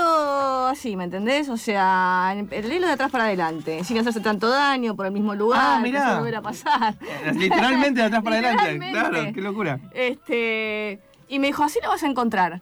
así, 0.71 0.97
¿me 0.97 1.05
entendés? 1.05 1.49
O 1.49 1.57
sea, 1.57 2.35
leerlo 2.51 2.87
de 2.87 2.93
atrás 2.93 3.11
para 3.11 3.25
adelante, 3.25 3.83
sin 3.85 3.99
hacerse 3.99 4.21
tanto 4.21 4.49
daño 4.49 4.95
por 4.95 5.07
el 5.07 5.13
mismo 5.13 5.35
lugar, 5.35 5.61
Ah, 5.79 5.81
mirá. 5.83 6.17
volver 6.19 6.37
a 6.37 6.43
pasar. 6.43 6.95
Literalmente 7.35 8.01
de 8.01 8.07
atrás 8.07 8.23
para 8.23 8.37
adelante. 8.37 8.91
Claro, 8.93 9.19
qué 9.35 9.41
locura. 9.41 9.79
Este, 9.93 11.01
y 11.29 11.39
me 11.39 11.47
dijo, 11.49 11.63
así 11.65 11.79
lo 11.83 11.89
vas 11.89 12.03
a 12.03 12.07
encontrar. 12.07 12.61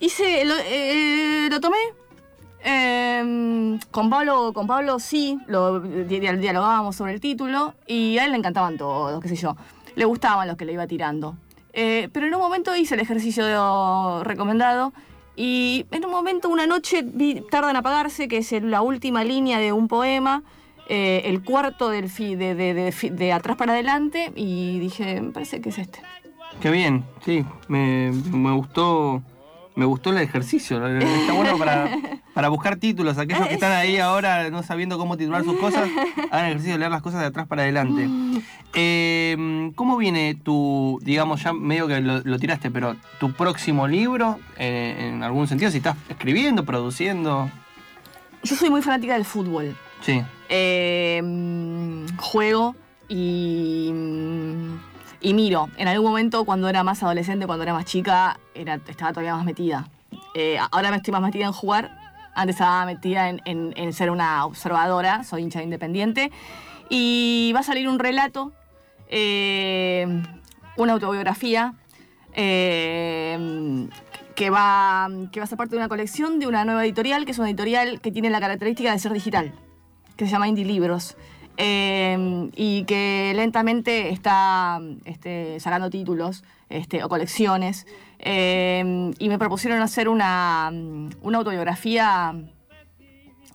Hice, 0.00 0.44
lo, 0.44 0.54
eh, 0.64 1.48
lo 1.50 1.60
tomé. 1.60 1.76
em, 2.62 3.78
con 3.90 4.10
Pablo, 4.10 4.52
con 4.52 4.66
Pablo 4.66 4.98
sí, 4.98 5.38
lo 5.46 5.80
di- 5.80 6.04
di- 6.20 6.36
dialogábamos 6.36 6.96
sobre 6.96 7.12
el 7.14 7.20
título 7.20 7.74
y 7.86 8.18
a 8.18 8.24
él 8.24 8.32
le 8.32 8.38
encantaban 8.38 8.76
todos, 8.76 9.20
qué 9.22 9.28
sé 9.28 9.36
yo. 9.36 9.56
Le 9.94 10.04
gustaban 10.04 10.46
los 10.48 10.56
que 10.56 10.64
le 10.64 10.72
iba 10.72 10.86
tirando. 10.86 11.36
Eh, 11.72 12.08
pero 12.12 12.26
en 12.26 12.34
un 12.34 12.40
momento 12.40 12.74
hice 12.74 12.94
el 12.94 13.00
ejercicio 13.00 14.22
recomendado 14.24 14.92
y 15.36 15.86
en 15.92 16.04
un 16.04 16.10
momento, 16.10 16.48
una 16.48 16.66
noche, 16.66 17.02
vi 17.04 17.42
Tarda 17.50 17.70
en 17.70 17.76
apagarse, 17.76 18.26
que 18.26 18.38
es 18.38 18.50
la 18.62 18.80
última 18.82 19.22
línea 19.24 19.58
de 19.58 19.72
un 19.72 19.86
poema, 19.86 20.42
eh, 20.88 21.22
el 21.26 21.42
cuarto 21.44 21.90
del 21.90 22.08
fi- 22.08 22.34
de, 22.34 22.54
de- 22.54 23.10
de 23.12 23.32
atrás 23.32 23.56
para 23.56 23.72
adelante 23.74 24.32
y 24.34 24.78
dije, 24.80 25.20
me 25.20 25.30
parece 25.30 25.60
que 25.60 25.68
es 25.68 25.78
este. 25.78 26.00
Qué 26.60 26.70
bien, 26.70 27.04
sí. 27.24 27.44
Me, 27.68 28.10
me 28.32 28.50
gustó. 28.52 29.22
Me 29.78 29.84
gustó 29.84 30.10
el 30.10 30.18
ejercicio. 30.18 30.84
Está 30.98 31.32
bueno 31.34 31.56
para, 31.56 31.88
para 32.34 32.48
buscar 32.48 32.76
títulos. 32.76 33.16
Aquellos 33.16 33.46
que 33.46 33.54
están 33.54 33.70
ahí 33.70 33.98
ahora 33.98 34.50
no 34.50 34.64
sabiendo 34.64 34.98
cómo 34.98 35.16
titular 35.16 35.44
sus 35.44 35.56
cosas, 35.56 35.88
hagan 36.32 36.46
el 36.46 36.50
ejercicio 36.50 36.72
de 36.72 36.78
leer 36.80 36.90
las 36.90 37.00
cosas 37.00 37.20
de 37.20 37.26
atrás 37.26 37.46
para 37.46 37.62
adelante. 37.62 38.08
Eh, 38.74 39.70
¿Cómo 39.76 39.96
viene 39.96 40.34
tu, 40.34 40.98
digamos, 41.04 41.44
ya 41.44 41.52
medio 41.52 41.86
que 41.86 42.00
lo, 42.00 42.18
lo 42.24 42.38
tiraste, 42.40 42.72
pero 42.72 42.96
tu 43.20 43.32
próximo 43.32 43.86
libro, 43.86 44.40
eh, 44.56 45.10
en 45.12 45.22
algún 45.22 45.46
sentido, 45.46 45.70
si 45.70 45.76
estás 45.76 45.96
escribiendo, 46.08 46.64
produciendo? 46.64 47.48
Yo 48.42 48.56
soy 48.56 48.70
muy 48.70 48.82
fanática 48.82 49.14
del 49.14 49.24
fútbol. 49.24 49.76
Sí. 50.00 50.20
Eh, 50.48 51.20
mm, 51.22 52.16
juego 52.16 52.74
y, 53.08 53.92
y 55.20 55.34
miro. 55.34 55.68
En 55.76 55.88
algún 55.88 56.10
momento, 56.10 56.44
cuando 56.44 56.68
era 56.68 56.82
más 56.84 57.02
adolescente, 57.02 57.46
cuando 57.46 57.64
era 57.64 57.72
más 57.72 57.84
chica, 57.84 58.38
era, 58.54 58.80
estaba 58.88 59.12
todavía 59.12 59.34
más 59.34 59.44
metida. 59.44 59.88
Eh, 60.34 60.58
ahora 60.70 60.90
me 60.90 60.98
estoy 60.98 61.12
más 61.12 61.22
metida 61.22 61.46
en 61.46 61.52
jugar. 61.52 61.96
Antes 62.34 62.56
estaba 62.56 62.86
metida 62.86 63.28
en, 63.28 63.92
ser 63.92 64.10
una 64.10 64.44
observadora. 64.44 65.24
Soy 65.24 65.42
hincha 65.42 65.58
de 65.58 65.64
independiente. 65.64 66.30
Y 66.88 67.52
va 67.54 67.60
a 67.60 67.64
salir 67.64 67.88
un 67.88 67.98
relato, 67.98 68.52
eh, 69.08 70.06
una 70.76 70.92
autobiografía. 70.92 71.74
eh, 72.34 73.88
que 74.36 74.50
va, 74.50 75.08
que 75.32 75.40
va 75.40 75.44
a 75.44 75.46
ser 75.48 75.58
parte 75.58 75.72
de 75.72 75.78
una 75.78 75.88
colección 75.88 76.38
de 76.38 76.46
una 76.46 76.64
nueva 76.64 76.84
editorial, 76.84 77.24
que 77.24 77.32
es 77.32 77.38
una 77.40 77.48
editorial 77.48 78.00
que 78.00 78.12
tiene 78.12 78.30
la 78.30 78.38
característica 78.38 78.92
de 78.92 78.98
ser 79.00 79.12
digital 79.12 79.52
que 80.18 80.26
se 80.26 80.32
llama 80.32 80.48
Indie 80.48 80.66
Libros. 80.66 81.16
Eh, 81.58 82.48
y 82.56 82.84
que 82.84 83.32
lentamente 83.36 84.08
está 84.10 84.80
este, 85.04 85.60
sacando 85.60 85.90
títulos 85.90 86.44
este, 86.70 87.04
o 87.04 87.08
colecciones. 87.08 87.86
eh, 88.20 89.12
y 89.18 89.28
me 89.28 89.38
propusieron 89.38 89.80
hacer 89.82 90.08
una, 90.08 90.72
una 91.22 91.38
autobiografía 91.38 92.34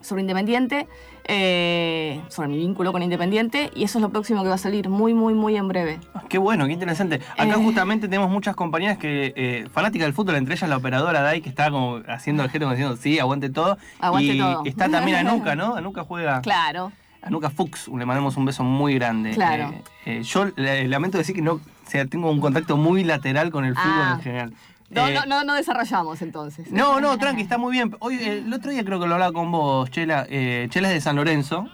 sobre 0.02 0.22
Independiente, 0.22 0.88
eh, 1.26 2.22
sobre 2.28 2.50
mi 2.50 2.58
vínculo 2.58 2.92
con 2.92 3.02
Independiente, 3.02 3.72
y 3.74 3.86
eso 3.86 3.98
es 4.00 4.02
lo 4.02 4.10
próximo 4.10 4.44
que 4.44 4.50
va 4.50 4.56
a 4.56 4.58
salir 4.58 4.90
muy, 4.90 5.14
muy, 5.14 5.34
muy 5.34 5.56
en 5.56 5.70
breve. 5.70 6.00
Ah, 6.14 6.24
Qué 6.28 6.38
bueno, 6.38 6.66
qué 6.66 6.74
interesante. 6.74 7.22
Acá 7.38 7.54
Eh. 7.56 7.64
justamente 7.64 8.10
tenemos 8.10 8.30
muchas 8.30 8.54
compañeras 8.56 8.98
que 8.98 9.34
eh, 9.38 9.66
fanáticas 9.72 10.08
del 10.08 10.14
fútbol, 10.14 10.36
entre 10.36 10.56
ellas 10.56 10.70
la 10.70 10.76
operadora 10.78 11.22
Dai, 11.22 11.42
que 11.42 11.48
está 11.50 11.72
como 11.72 12.02
haciendo 12.08 12.44
el 12.44 12.50
gesto 12.50 12.66
como 12.66 12.76
diciendo, 12.76 12.98
sí, 12.98 13.18
aguante 13.20 13.50
todo. 13.50 13.78
Aguante 14.00 14.34
y 14.34 14.38
todo. 14.40 14.64
está 14.66 14.90
también 14.90 15.18
Anuka, 15.26 15.56
¿no? 15.56 15.76
Anuka 15.76 16.04
juega. 16.04 16.42
Claro. 16.42 16.92
Anuka 17.24 17.50
Fuchs, 17.50 17.88
le 17.88 18.06
mandamos 18.06 18.36
un 18.38 18.46
beso 18.46 18.64
muy 18.64 18.96
grande. 18.96 19.32
Claro. 19.32 19.74
Eh, 20.06 20.20
eh, 20.20 20.24
yo 20.24 20.46
lamento 20.58 21.18
decir 21.18 21.36
que 21.36 21.42
no, 21.42 21.54
o 21.54 21.62
sea, 21.88 22.06
tengo 22.06 22.30
un 22.30 22.40
contacto 22.42 22.78
muy 22.78 23.04
lateral 23.04 23.52
con 23.52 23.66
el 23.66 23.76
fútbol 23.76 23.92
Ah. 23.96 24.14
en 24.18 24.22
general. 24.22 24.54
No, 24.90 25.08
Eh, 25.08 25.14
no, 25.16 25.26
no, 25.26 25.44
no 25.44 25.54
desarrollamos 25.56 26.22
entonces. 26.22 26.72
No, 26.72 27.00
no, 27.00 27.18
tranqui, 27.18 27.42
está 27.42 27.58
muy 27.58 27.72
bien. 27.72 27.96
Hoy, 28.00 28.16
el 28.24 28.52
otro 28.54 28.72
día 28.72 28.84
creo 28.86 29.00
que 29.00 29.08
lo 29.08 29.14
hablaba 29.14 29.32
con 29.34 29.52
vos, 29.52 29.90
Chela. 29.90 30.26
Chela 30.28 30.90
es 30.90 30.94
de 30.96 31.02
San 31.02 31.16
Lorenzo, 31.16 31.68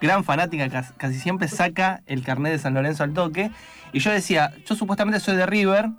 gran 0.00 0.24
fanática, 0.24 0.68
cas- 0.68 0.92
casi 0.96 1.18
siempre 1.18 1.48
saca 1.48 2.02
el 2.06 2.22
carnet 2.22 2.52
de 2.52 2.58
San 2.58 2.74
Lorenzo 2.74 3.02
al 3.04 3.12
toque. 3.12 3.50
Y 3.92 3.98
yo 3.98 4.10
decía, 4.12 4.52
yo 4.66 4.74
supuestamente 4.76 5.20
soy 5.20 5.36
de 5.36 5.46
River, 5.46 5.90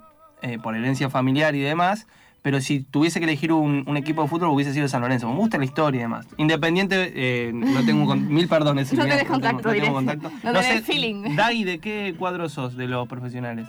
por 0.62 0.76
herencia 0.76 1.08
familiar 1.10 1.54
y 1.54 1.60
demás, 1.60 2.06
pero 2.42 2.60
si 2.60 2.80
tuviese 2.80 3.18
que 3.18 3.24
elegir 3.24 3.52
un, 3.52 3.84
un 3.88 3.96
equipo 3.96 4.22
de 4.22 4.28
fútbol 4.28 4.50
hubiese 4.50 4.72
sido 4.72 4.86
San 4.88 5.00
Lorenzo. 5.00 5.28
Me 5.28 5.34
gusta 5.36 5.58
la 5.58 5.64
historia 5.64 5.98
y 5.98 6.02
demás. 6.02 6.26
Independiente, 6.36 7.12
eh, 7.14 7.50
no 7.52 7.84
tengo 7.84 8.06
con- 8.06 8.28
mil 8.32 8.46
perdones. 8.48 8.92
No 8.94 9.02
tenés 9.04 9.24
contacto 9.24 9.70
tengo, 9.70 10.00
no 10.00 10.00
tengo 10.00 10.00
directo. 10.00 10.28
contacto. 10.30 10.30
No 10.52 10.60
tenés 10.60 10.84
feeling. 10.84 11.34
Dai, 11.36 11.64
¿de 11.64 11.78
qué 11.80 12.14
cuadro 12.18 12.48
sos 12.48 12.76
de 12.76 12.86
los 12.86 13.08
profesionales? 13.08 13.68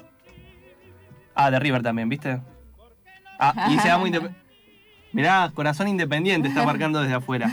Ah, 1.33 1.49
de 1.51 1.59
River 1.59 1.81
también, 1.83 2.09
¿viste? 2.09 2.39
Ah, 3.39 3.67
y 3.71 3.77
se 3.79 3.87
llama 3.87 4.05
Independiente. 4.07 4.47
Mirá, 5.13 5.49
corazón 5.55 5.87
independiente 5.87 6.47
está 6.49 6.63
marcando 6.65 6.99
desde 7.01 7.15
afuera. 7.15 7.49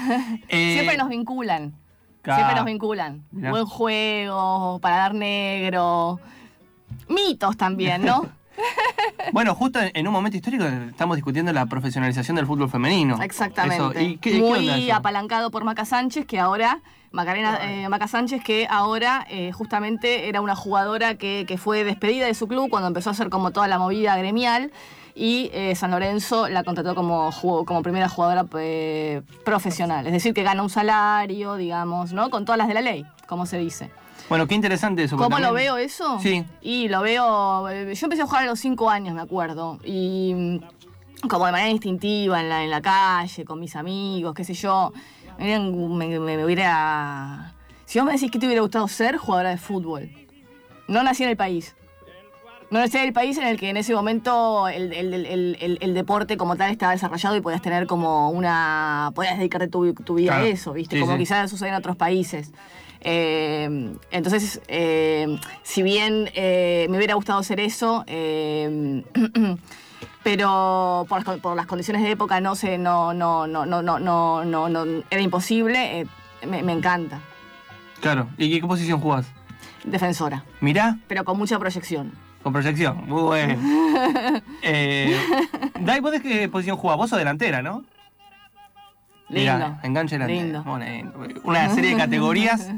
Eh, 0.49 0.75
Siempre 0.75 0.97
nos 0.99 1.09
vinculan. 1.09 1.73
Siempre 2.23 2.57
nos 2.57 2.65
vinculan. 2.65 3.23
Mirá. 3.31 3.51
Buen 3.51 3.65
juego, 3.65 4.79
paladar 4.81 5.15
negro. 5.15 6.19
Mitos 7.09 7.57
también, 7.57 8.05
¿no? 8.05 8.27
Bueno, 9.33 9.55
justo 9.55 9.81
en, 9.83 10.07
un 10.07 10.13
momento 10.13 10.37
histórico 10.37 10.65
estamos 10.65 11.17
discutiendo 11.17 11.53
la 11.53 11.67
profesionalización 11.67 12.37
del 12.37 12.47
fútbol 12.47 12.69
femenino. 12.69 13.21
Exactamente. 13.23 14.03
¿y 14.03 14.17
qué- 14.19 14.39
Muy 14.39 14.91
apalancado 14.91 15.51
por 15.51 15.65
Maca 15.65 15.85
Sánchez, 15.85 16.27
que 16.27 16.39
ahora, 16.39 16.81
Macarena 17.11 17.59
eh, 17.63 17.89
Maca 17.89 18.07
Sánchez, 18.07 18.45
que 18.45 18.67
ahora 18.71 19.27
eh, 19.31 19.51
justamente 19.53 20.29
era 20.29 20.41
una 20.41 20.55
jugadora 20.55 21.17
que, 21.17 21.45
que 21.49 21.59
fue 21.59 21.85
despedida 21.85 22.27
de 22.27 22.35
su 22.35 22.47
club 22.47 22.69
cuando 22.71 22.89
empezó 22.89 23.11
a 23.11 23.13
hacer 23.13 23.31
como 23.31 23.51
toda 23.51 23.67
la 23.67 23.79
movida 23.79 24.17
gremial. 24.17 24.71
Y 25.17 25.51
eh, 25.55 25.75
San 25.77 25.93
Lorenzo 25.93 26.49
la 26.49 26.65
contrató 26.65 26.95
como, 26.97 27.31
como 27.65 27.83
primera 27.83 28.09
jugadora 28.09 28.47
eh, 28.59 29.23
profesional. 29.45 30.07
Es 30.07 30.13
decir, 30.13 30.35
que 30.35 30.43
gana 30.43 30.63
un 30.63 30.71
salario, 30.71 31.55
digamos, 31.55 32.13
¿no? 32.13 32.31
Con 32.31 32.45
todas 32.45 32.59
las 32.59 32.67
de 32.69 32.75
la 32.75 32.81
ley, 32.81 33.07
como 33.29 33.47
se 33.47 33.59
dice. 33.59 33.91
Bueno, 34.29 34.47
qué 34.47 34.55
interesante 34.55 35.05
eso. 35.05 35.17
¿Cómo 35.17 35.39
lo 35.39 35.53
veo 35.53 35.77
eso? 35.77 36.19
Sí. 36.21 36.45
Y 36.63 36.89
lo 36.89 37.03
veo. 37.03 37.69
eh, 37.69 37.95
Yo 37.95 38.07
empecé 38.07 38.23
a 38.23 38.27
jugar 38.27 38.45
a 38.45 38.47
los 38.47 38.59
5 38.59 38.89
años, 38.91 39.15
me 39.15 39.21
acuerdo. 39.21 39.79
Y 39.85 40.33
mm, 40.35 41.29
como 41.29 41.47
de 41.47 41.53
manera 41.53 41.71
instintiva, 41.71 42.41
en 42.41 42.49
la, 42.49 42.65
en 42.65 42.71
la 42.71 42.81
calle, 42.81 43.45
con 43.45 43.61
mis 43.61 43.77
amigos, 43.77 44.35
qué 44.35 44.45
sé 44.45 44.55
yo. 44.55 44.93
Me, 45.39 45.59
me- 45.59 46.19
me 46.21 46.45
hubiera. 46.45 47.53
Si 47.85 47.99
vos 47.99 48.07
me 48.07 48.13
decís 48.13 48.31
que 48.31 48.39
te 48.39 48.47
hubiera 48.47 48.63
gustado 48.63 48.89
ser 48.89 49.17
jugadora 49.19 49.51
de 49.51 49.59
fútbol. 49.59 50.11
No 50.89 51.03
nací 51.03 51.23
en 51.23 51.29
el 51.31 51.37
país. 51.37 51.75
No 52.75 52.83
en 52.83 53.03
el 53.03 53.13
país 53.13 53.39
en 53.39 53.47
el 53.47 53.57
que 53.57 53.71
en 53.71 53.77
ese 53.77 53.95
momento 53.95 54.67
el, 54.67 54.93
el- 54.93 55.15
el- 55.15 55.79
el- 55.81 55.95
deporte 55.95 56.37
como 56.37 56.57
tal 56.57 56.73
estaba 56.73 56.91
desarrollado 56.91 57.37
y 57.37 57.41
podías 57.41 57.63
tener 57.63 57.87
como 57.87 58.31
una. 58.31 59.13
podías 59.15 59.39
dedicarte 59.39 59.69
tu, 59.69 59.95
tu 59.95 60.15
vida 60.17 60.33
Claro. 60.33 60.47
a 60.47 60.49
eso, 60.49 60.73
¿viste? 60.73 60.97
Sí, 60.97 61.01
como 61.01 61.13
sí. 61.13 61.19
quizás 61.21 61.49
sucede 61.49 61.69
en 61.69 61.77
otros 61.77 61.95
países. 61.95 62.51
Eh, 63.03 63.95
entonces, 64.11 64.61
eh, 64.67 65.39
si 65.63 65.85
bien 65.85 66.29
eh, 66.35 66.89
me 66.91 66.97
hubiera 66.97 67.15
gustado 67.15 67.39
hacer 67.39 67.61
eso, 67.61 68.05
pero 70.25 71.07
por 71.09 71.19
las, 71.19 71.25
con- 71.25 71.39
por 71.41 71.55
las 71.55 71.67
condiciones 71.67 72.03
de 72.03 72.11
época 72.11 72.41
no 72.41 72.57
se, 72.57 72.77
no, 72.77 73.15
no, 73.15 73.47
no, 73.47 73.67
no, 73.67 73.83
no, 73.83 74.01
no, 74.01 74.45
no, 74.45 74.69
no- 74.69 75.03
era 75.11 75.21
imposible, 75.23 76.09
me, 76.45 76.65
me 76.65 76.73
encanta. 76.73 77.21
Claro. 78.01 78.29
¿Y 78.37 78.51
qué 78.61 78.67
posición 78.67 79.01
jugás? 79.01 79.27
Defensora, 79.85 80.43
Mirá, 80.61 80.99
pero 81.07 81.25
con 81.25 81.39
mucha 81.39 81.57
proyección. 81.61 82.11
Con 82.45 82.53
proyección. 82.53 83.03
Muy 83.09 83.23
bueno. 83.23 83.57
eh, 84.63 85.19
Dai, 85.81 85.99
¿vos 86.01 86.13
de 86.13 86.21
qué 86.23 86.49
posición 86.49 86.77
jugás? 86.77 86.97
Vos 86.97 87.11
sos 87.11 87.19
delantera, 87.19 87.61
¿no? 87.63 87.83
Mirá, 89.31 89.59
Lindo. 89.59 89.79
enganche 89.83 90.15
delantera. 90.19 90.43
Lindo. 90.43 90.63
Bueno, 90.65 90.85
eh, 90.85 91.05
una 91.45 91.71
serie 91.75 91.91
de 91.91 91.97
categorías 91.97 92.71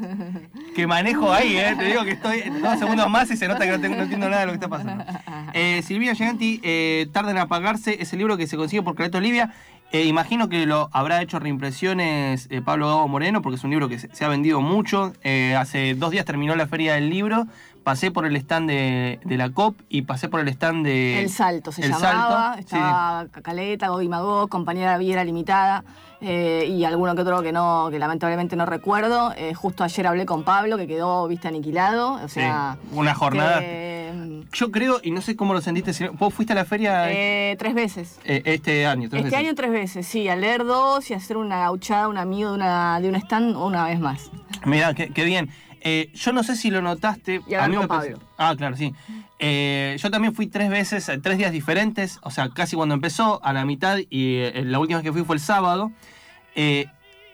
que 0.77 0.87
manejo 0.87 1.33
ahí, 1.33 1.57
¿eh? 1.57 1.75
Te 1.77 1.85
digo 1.87 2.05
que 2.05 2.13
estoy 2.13 2.41
dos 2.63 2.79
segundos 2.79 3.11
más 3.11 3.29
y 3.31 3.37
se 3.37 3.49
nota 3.49 3.65
que 3.65 3.73
no, 3.73 3.81
tengo- 3.81 3.97
no 3.97 4.03
entiendo 4.05 4.29
nada 4.29 4.41
de 4.43 4.47
lo 4.47 4.53
que 4.53 4.57
está 4.57 4.69
pasando. 4.69 5.05
Eh, 5.53 5.83
Silvina 5.83 6.15
Giganti, 6.15 6.61
eh, 6.63 7.09
Tarda 7.13 7.33
en 7.33 7.39
apagarse, 7.39 8.01
ese 8.01 8.17
libro 8.17 8.37
que 8.37 8.47
se 8.47 8.57
consigue 8.57 8.83
por 8.83 8.95
Caleto 8.95 9.19
Olivia. 9.19 9.53
Eh, 9.93 10.05
imagino 10.05 10.49
que 10.49 10.67
lo 10.67 10.89
habrá 10.93 11.21
hecho 11.21 11.39
reimpresiones 11.41 12.47
eh, 12.51 12.63
Pablo 12.63 12.87
Gabo 12.89 13.09
Moreno, 13.09 13.43
porque 13.43 13.57
es 13.57 13.65
un 13.65 13.71
libro 13.71 13.89
que 13.89 13.99
se, 13.99 14.09
se 14.15 14.25
ha 14.25 14.29
vendido 14.29 14.61
mucho. 14.61 15.13
Eh, 15.25 15.57
hace 15.57 15.95
dos 15.95 16.13
días 16.13 16.25
terminó 16.25 16.55
la 16.55 16.67
feria 16.69 16.95
del 16.95 17.11
libro. 17.11 17.47
Pasé 17.87 18.11
por 18.11 18.27
el 18.27 18.35
stand 18.35 18.69
de, 18.69 19.21
de 19.25 19.37
la 19.37 19.51
COP 19.51 19.79
y 19.89 20.03
pasé 20.03 20.29
por 20.29 20.41
el 20.41 20.49
stand 20.49 20.85
de. 20.85 21.21
El 21.21 21.31
Salto 21.31 21.71
se 21.71 21.83
El 21.85 21.93
llamaba, 21.93 22.55
Salto, 22.55 22.59
estaba 22.59 23.27
Caleta, 23.43 23.91
Gogi 23.91 24.09
Magó, 24.09 24.49
compañera 24.49 24.99
Viera 24.99 25.23
Limitada 25.23 25.85
eh, 26.21 26.67
y 26.69 26.83
alguno 26.83 27.15
que 27.15 27.21
otro 27.23 27.43
que 27.43 27.53
no, 27.53 27.87
que 27.93 28.01
lamentablemente 28.01 28.57
no 28.57 28.67
recuerdo. 28.67 29.33
Eh, 29.37 29.55
justo 29.55 29.85
ayer 29.85 30.05
hablé 30.09 30.27
con 30.27 30.43
Pablo, 30.43 30.77
que 30.77 30.89
quedó 30.89 31.29
viste 31.29 31.47
aniquilado. 31.47 32.15
O 32.15 32.27
Sí, 32.27 32.41
sea, 32.41 32.77
una 32.91 33.15
jornada. 33.15 33.61
que, 33.61 34.43
Yo 34.53 34.73
creo, 34.73 34.99
y 35.05 35.13
no 35.13 35.21
sé 35.21 35.37
cómo 35.37 35.55
lo 35.55 35.61
sentiste, 35.61 35.93
si- 35.93 36.09
vos 36.09 36.35
fuiste 36.35 36.55
a 36.55 36.57
la 36.57 36.65
feria 36.65 37.05
eh, 37.13 37.55
tres 37.57 37.73
veces. 37.73 38.19
eh, 38.25 38.43
este 38.47 38.85
año. 38.85 39.09
tres 39.09 39.27
Este 39.27 39.37
veces. 39.37 39.47
año 39.47 39.55
tres 39.55 39.71
veces, 39.71 40.07
sí, 40.09 40.29
a 40.29 40.35
leer 40.35 40.65
dos 40.65 41.09
y 41.13 41.15
a 41.15 41.19
hacer 41.19 41.37
una 41.37 41.61
gauchada, 41.61 42.09
un 42.09 42.19
amigo 42.19 42.49
de, 42.51 42.57
una, 42.57 42.99
de 43.01 43.09
un 43.11 43.15
stand 43.15 43.57
una 43.57 43.85
vez 43.85 44.01
más. 44.01 44.29
Mirá, 44.65 44.93
qué, 44.93 45.11
qué 45.11 45.23
bien. 45.25 45.51
Eh, 45.89 46.11
yo 46.15 46.33
no 46.33 46.43
sé 46.43 46.57
si 46.57 46.71
lo 46.73 46.83
notaste. 46.83 47.43
Y 47.47 47.55
a 47.55 47.69
mí 47.69 47.77
me 47.77 47.87
Pablo. 47.87 48.19
Ah, 48.37 48.57
claro, 48.59 48.77
sí. 48.77 48.93
Eh, 49.39 49.97
yo 50.01 50.11
también 50.11 50.35
fui 50.35 50.49
tres 50.49 50.69
veces, 50.69 51.09
eh, 51.09 51.19
tres 51.19 51.39
días 51.39 51.53
diferentes, 51.53 52.19
o 52.23 52.33
sea, 52.33 52.49
casi 52.49 52.75
cuando 52.75 52.97
empezó, 52.97 53.41
a 53.45 53.53
la 53.53 53.65
mitad, 53.65 53.99
y 54.11 54.39
eh, 54.39 54.65
la 54.65 54.81
última 54.81 54.99
vez 54.99 55.05
que 55.05 55.13
fui 55.13 55.23
fue 55.23 55.37
el 55.37 55.41
sábado. 55.41 55.93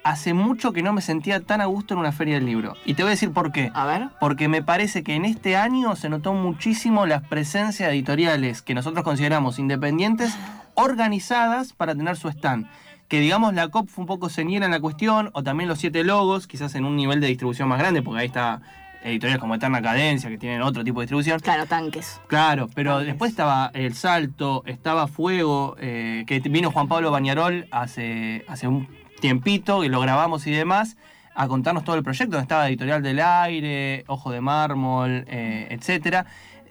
Hace 0.05 0.35
mucho 0.35 0.73
que 0.73 0.83
no 0.83 0.93
me 0.93 1.01
sentía 1.01 1.41
tan 1.41 1.61
a 1.61 1.67
gusto 1.67 1.95
en 1.95 2.01
una 2.01 2.12
feria 2.12 2.35
del 2.35 2.45
libro. 2.45 2.75
Y 2.85 2.95
te 2.95 3.05
voy 3.05 3.11
a 3.11 3.15
decir 3.15 3.33
por 3.33 3.53
qué. 3.53 3.71
A 3.73 3.87
ver. 3.87 4.09
Porque 4.21 4.49
me 4.49 4.61
parece 4.61 5.03
que 5.05 5.15
en 5.15 5.25
este 5.25 5.57
año 5.57 5.95
se 5.95 6.09
notó 6.09 6.35
muchísimo 6.35 7.07
la 7.07 7.21
presencia 7.21 7.87
de 7.87 7.95
editoriales 7.95 8.61
que 8.61 8.75
nosotros 8.75 9.05
consideramos 9.05 9.61
independientes, 9.61 10.37
organizadas 10.75 11.73
para 11.73 11.95
tener 11.95 12.17
su 12.17 12.29
stand. 12.29 12.67
Que 13.12 13.20
digamos 13.20 13.53
la 13.53 13.68
COP 13.68 13.90
fue 13.90 14.05
un 14.05 14.07
poco 14.07 14.31
señera 14.31 14.64
en 14.64 14.72
la 14.72 14.81
cuestión, 14.81 15.29
o 15.35 15.42
también 15.42 15.68
los 15.68 15.79
siete 15.79 16.03
logos, 16.03 16.46
quizás 16.46 16.75
en 16.77 16.87
un 16.87 16.96
nivel 16.96 17.20
de 17.20 17.27
distribución 17.27 17.68
más 17.68 17.79
grande, 17.79 18.01
porque 18.01 18.20
ahí 18.20 18.27
está 18.27 18.62
editoriales 19.05 19.38
como 19.38 19.55
Eterna 19.55 19.83
Cadencia, 19.83 20.31
que 20.31 20.38
tienen 20.38 20.62
otro 20.62 20.83
tipo 20.83 21.01
de 21.01 21.05
distribución. 21.05 21.38
Claro, 21.40 21.66
tanques. 21.66 22.22
Claro, 22.27 22.70
pero 22.75 23.01
después 23.01 23.33
estaba 23.33 23.70
El 23.75 23.92
Salto, 23.92 24.62
estaba 24.64 25.09
Fuego, 25.09 25.77
eh, 25.79 26.25
que 26.27 26.40
vino 26.40 26.70
Juan 26.70 26.88
Pablo 26.88 27.11
Bañarol 27.11 27.68
hace, 27.70 28.46
hace 28.48 28.66
un 28.66 28.88
tiempito, 29.20 29.85
y 29.85 29.90
lo 29.90 30.01
grabamos 30.01 30.46
y 30.46 30.51
demás, 30.51 30.96
a 31.35 31.48
contarnos 31.48 31.85
todo 31.85 31.96
el 31.96 32.03
proyecto, 32.03 32.37
donde 32.37 32.44
estaba 32.44 32.66
Editorial 32.66 33.03
del 33.03 33.20
Aire, 33.20 34.05
Ojo 34.07 34.31
de 34.31 34.40
Mármol, 34.40 35.27
eh, 35.29 35.66
etcétera. 35.68 36.25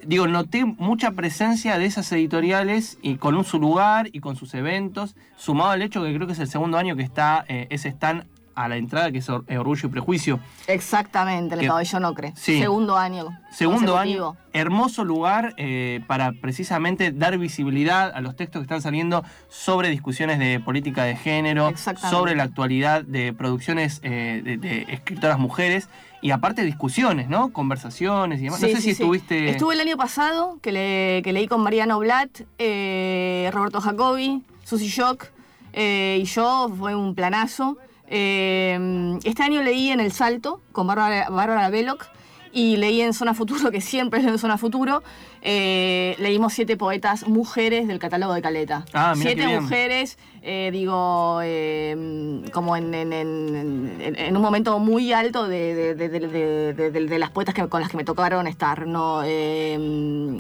Digo, 0.06 0.28
noté 0.28 0.66
mucha 0.66 1.12
presencia 1.12 1.78
de 1.78 1.86
esas 1.86 2.12
editoriales 2.12 2.98
y 3.02 3.16
con 3.16 3.44
su 3.44 3.60
lugar 3.60 4.10
y 4.12 4.20
con 4.20 4.36
sus 4.36 4.54
eventos, 4.54 5.16
sumado 5.36 5.72
al 5.72 5.82
hecho 5.82 6.04
que 6.04 6.14
creo 6.14 6.28
que 6.28 6.34
es 6.34 6.40
el 6.40 6.48
segundo 6.48 6.78
año 6.78 6.96
que 6.96 7.04
está 7.04 7.46
eh, 7.48 7.68
ese 7.70 7.90
stand 7.90 8.26
a 8.63 8.67
la 8.67 8.78
entrada, 8.78 9.12
que 9.12 9.19
es 9.19 9.30
eh, 9.30 9.58
Orgullo 9.58 9.88
y 9.88 9.91
Prejuicio. 9.91 10.39
Exactamente, 10.67 11.56
el 11.56 11.67
pabellón 11.67 12.06
Ocre. 12.06 12.34
Sí. 12.36 12.60
Segundo 12.60 12.97
año. 12.97 13.38
Segundo 13.52 13.97
año, 13.97 14.38
hermoso 14.54 15.04
lugar 15.04 15.54
eh, 15.58 16.02
para 16.08 16.32
precisamente 16.32 17.12
dar 17.12 17.38
visibilidad 17.38 18.12
a 18.13 18.21
los 18.21 18.36
textos 18.36 18.62
que 18.62 18.63
están 18.63 18.82
saliendo 18.82 19.24
sobre 19.50 19.89
discusiones 19.89 20.39
de 20.39 20.60
política 20.60 21.04
de 21.04 21.15
género, 21.15 21.74
sobre 22.10 22.36
la 22.36 22.43
actualidad 22.43 23.04
de 23.04 23.34
producciones 23.34 24.00
eh, 24.04 24.41
de, 24.43 24.58
de 24.58 24.86
escritoras 24.89 25.38
mujeres 25.38 25.89
y 26.21 26.32
aparte 26.32 26.63
discusiones, 26.63 27.28
¿no? 27.28 27.52
Conversaciones 27.52 28.39
y 28.39 28.43
demás. 28.43 28.60
Sí, 28.60 28.67
no 28.67 28.71
sé 28.71 28.76
sí, 28.76 28.82
si 28.82 28.95
sí. 28.95 29.02
estuviste... 29.02 29.50
Estuve 29.50 29.74
el 29.74 29.82
año 29.82 29.97
pasado, 29.97 30.60
que, 30.62 30.71
le, 30.71 31.21
que 31.24 31.34
leí 31.34 31.47
con 31.47 31.62
Mariano 31.62 32.00
Blatt, 32.00 32.41
eh, 32.60 33.50
Roberto 33.52 33.82
Jacobi, 33.82 34.43
Susi 34.63 34.88
Shock 34.88 35.26
eh, 35.74 36.19
y 36.21 36.26
yo, 36.26 36.71
fue 36.78 36.95
un 36.95 37.15
planazo. 37.15 37.78
Eh, 38.13 39.17
este 39.24 39.41
año 39.41 39.62
leí 39.63 39.89
en 39.89 40.02
El 40.02 40.12
Salto 40.12 40.62
con 40.74 40.86
Bárbara, 40.86 41.30
Bárbara 41.30 41.69
Belloc 41.69 42.06
y 42.54 42.76
leí 42.76 43.00
en 43.00 43.13
Zona 43.13 43.34
Futuro, 43.34 43.71
que 43.71 43.80
siempre 43.80 44.21
leo 44.21 44.32
en 44.34 44.38
Zona 44.38 44.58
Futuro, 44.58 45.02
eh, 45.41 46.17
leímos 46.19 46.52
siete 46.52 46.76
poetas 46.76 47.26
mujeres 47.26 47.88
del 47.88 47.97
catálogo 48.00 48.34
de 48.34 48.41
Caleta. 48.41 48.84
Ah, 48.91 49.13
mira 49.15 49.30
siete 49.32 49.47
mujeres, 49.62 50.17
eh, 50.41 50.69
digo, 50.74 51.39
eh, 51.41 52.41
como 52.52 52.76
en, 52.76 52.93
en- 52.93 53.13
en- 53.13 53.95
en- 54.02 54.15
en 54.19 54.36
un 54.36 54.41
momento 54.43 54.78
muy 54.80 55.13
alto 55.13 55.47
de, 55.47 57.15
las 57.17 57.30
poetas 57.30 57.56
que, 57.56 57.65
con 57.69 57.80
las 57.80 57.89
que 57.89 57.95
me 57.95 58.04
tocaron 58.04 58.45
estar, 58.47 58.86
¿no? 58.86 59.21
Eh, 59.24 59.78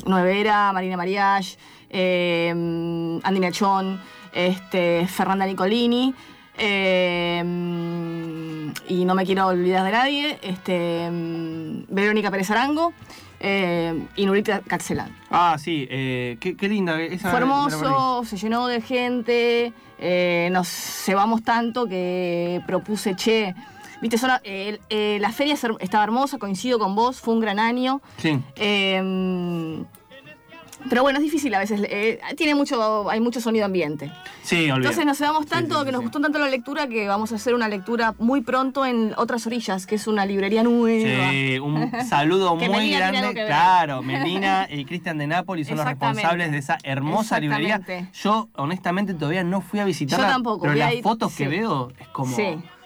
Nuevera, 0.05 0.73
Marina 0.73 0.97
Mariach, 0.97 1.55
Andy 1.93 3.39
Nachón, 3.39 4.01
este, 4.33 5.07
Fernanda 5.07 5.45
Nicolini. 5.45 6.13
Eh, 6.61 7.41
y 8.87 9.05
no 9.05 9.15
me 9.15 9.25
quiero 9.25 9.47
olvidar 9.47 9.83
de 9.85 9.91
nadie, 9.91 10.39
este, 10.41 11.09
Verónica 11.89 12.31
Pérez 12.31 12.49
Arango 12.51 12.93
eh, 13.39 14.05
y 14.15 14.25
Nurita 14.25 14.61
Catzelán. 14.61 15.15
Ah, 15.29 15.57
sí, 15.59 15.87
eh, 15.89 16.37
qué, 16.39 16.55
qué 16.55 16.67
linda. 16.69 16.99
Esa 17.01 17.29
Fue 17.31 17.39
hermoso, 17.39 18.23
se 18.25 18.37
llenó 18.37 18.67
de 18.67 18.81
gente, 18.81 19.73
eh, 19.99 20.49
nos 20.51 20.67
cebamos 20.67 21.43
tanto 21.43 21.87
que 21.87 22.61
propuse, 22.67 23.15
che, 23.15 23.55
viste, 24.01 24.17
son- 24.17 24.31
eh, 24.43 24.79
eh, 24.89 25.17
la 25.19 25.31
feria 25.31 25.55
estaba 25.79 26.03
hermosa, 26.03 26.37
coincido 26.37 26.79
con 26.79 26.95
vos, 26.95 27.19
fue 27.19 27.33
un 27.33 27.39
gran 27.39 27.59
año. 27.59 28.01
Sí. 28.17 28.39
eh, 28.55 29.83
pero 30.89 31.01
bueno, 31.03 31.19
es 31.19 31.23
difícil 31.23 31.53
a 31.55 31.59
veces, 31.59 31.81
eh, 31.83 32.19
tiene 32.37 32.55
mucho, 32.55 33.09
hay 33.09 33.19
mucho 33.19 33.41
sonido 33.41 33.65
ambiente. 33.65 34.11
Sí, 34.43 34.69
olvidé. 34.71 34.87
Entonces 34.87 35.05
nos 35.05 35.17
cebamos 35.17 35.45
tanto, 35.47 35.75
Sí, 35.75 35.79
sí, 35.81 35.85
que 35.85 35.91
nos 35.91 35.99
sí. 35.99 36.03
gustó 36.05 36.19
tanto 36.19 36.39
la 36.39 36.49
lectura 36.49 36.87
que 36.87 37.07
vamos 37.07 37.31
a 37.31 37.35
hacer 37.35 37.53
una 37.53 37.67
lectura 37.67 38.15
muy 38.19 38.41
pronto 38.41 38.85
en 38.85 39.13
Otras 39.17 39.45
Orillas, 39.47 39.85
que 39.85 39.95
es 39.95 40.07
una 40.07 40.25
librería 40.25 40.63
nueva. 40.63 41.29
Sí, 41.31 41.59
un 41.59 41.91
saludo 42.07 42.55
muy 42.57 42.67
Melina 42.69 43.11
grande. 43.11 43.45
Claro, 43.45 44.01
Melina 44.03 44.67
y 44.69 44.85
Cristian 44.85 45.17
de 45.17 45.27
Nápoles 45.27 45.67
son 45.67 45.77
los 45.77 45.85
responsables 45.85 46.51
de 46.51 46.57
esa 46.57 46.77
hermosa 46.83 47.39
librería. 47.39 47.81
Yo, 48.13 48.49
honestamente, 48.55 49.13
todavía 49.13 49.43
no 49.43 49.61
fui 49.61 49.79
a 49.79 49.85
visitarla. 49.85 50.27
Yo 50.27 50.33
tampoco, 50.33 50.63
Pero 50.63 50.75
las 50.75 51.01
fotos 51.01 51.33
que 51.33 51.47
veo 51.47 51.91
es 51.99 52.07
como. 52.09 52.35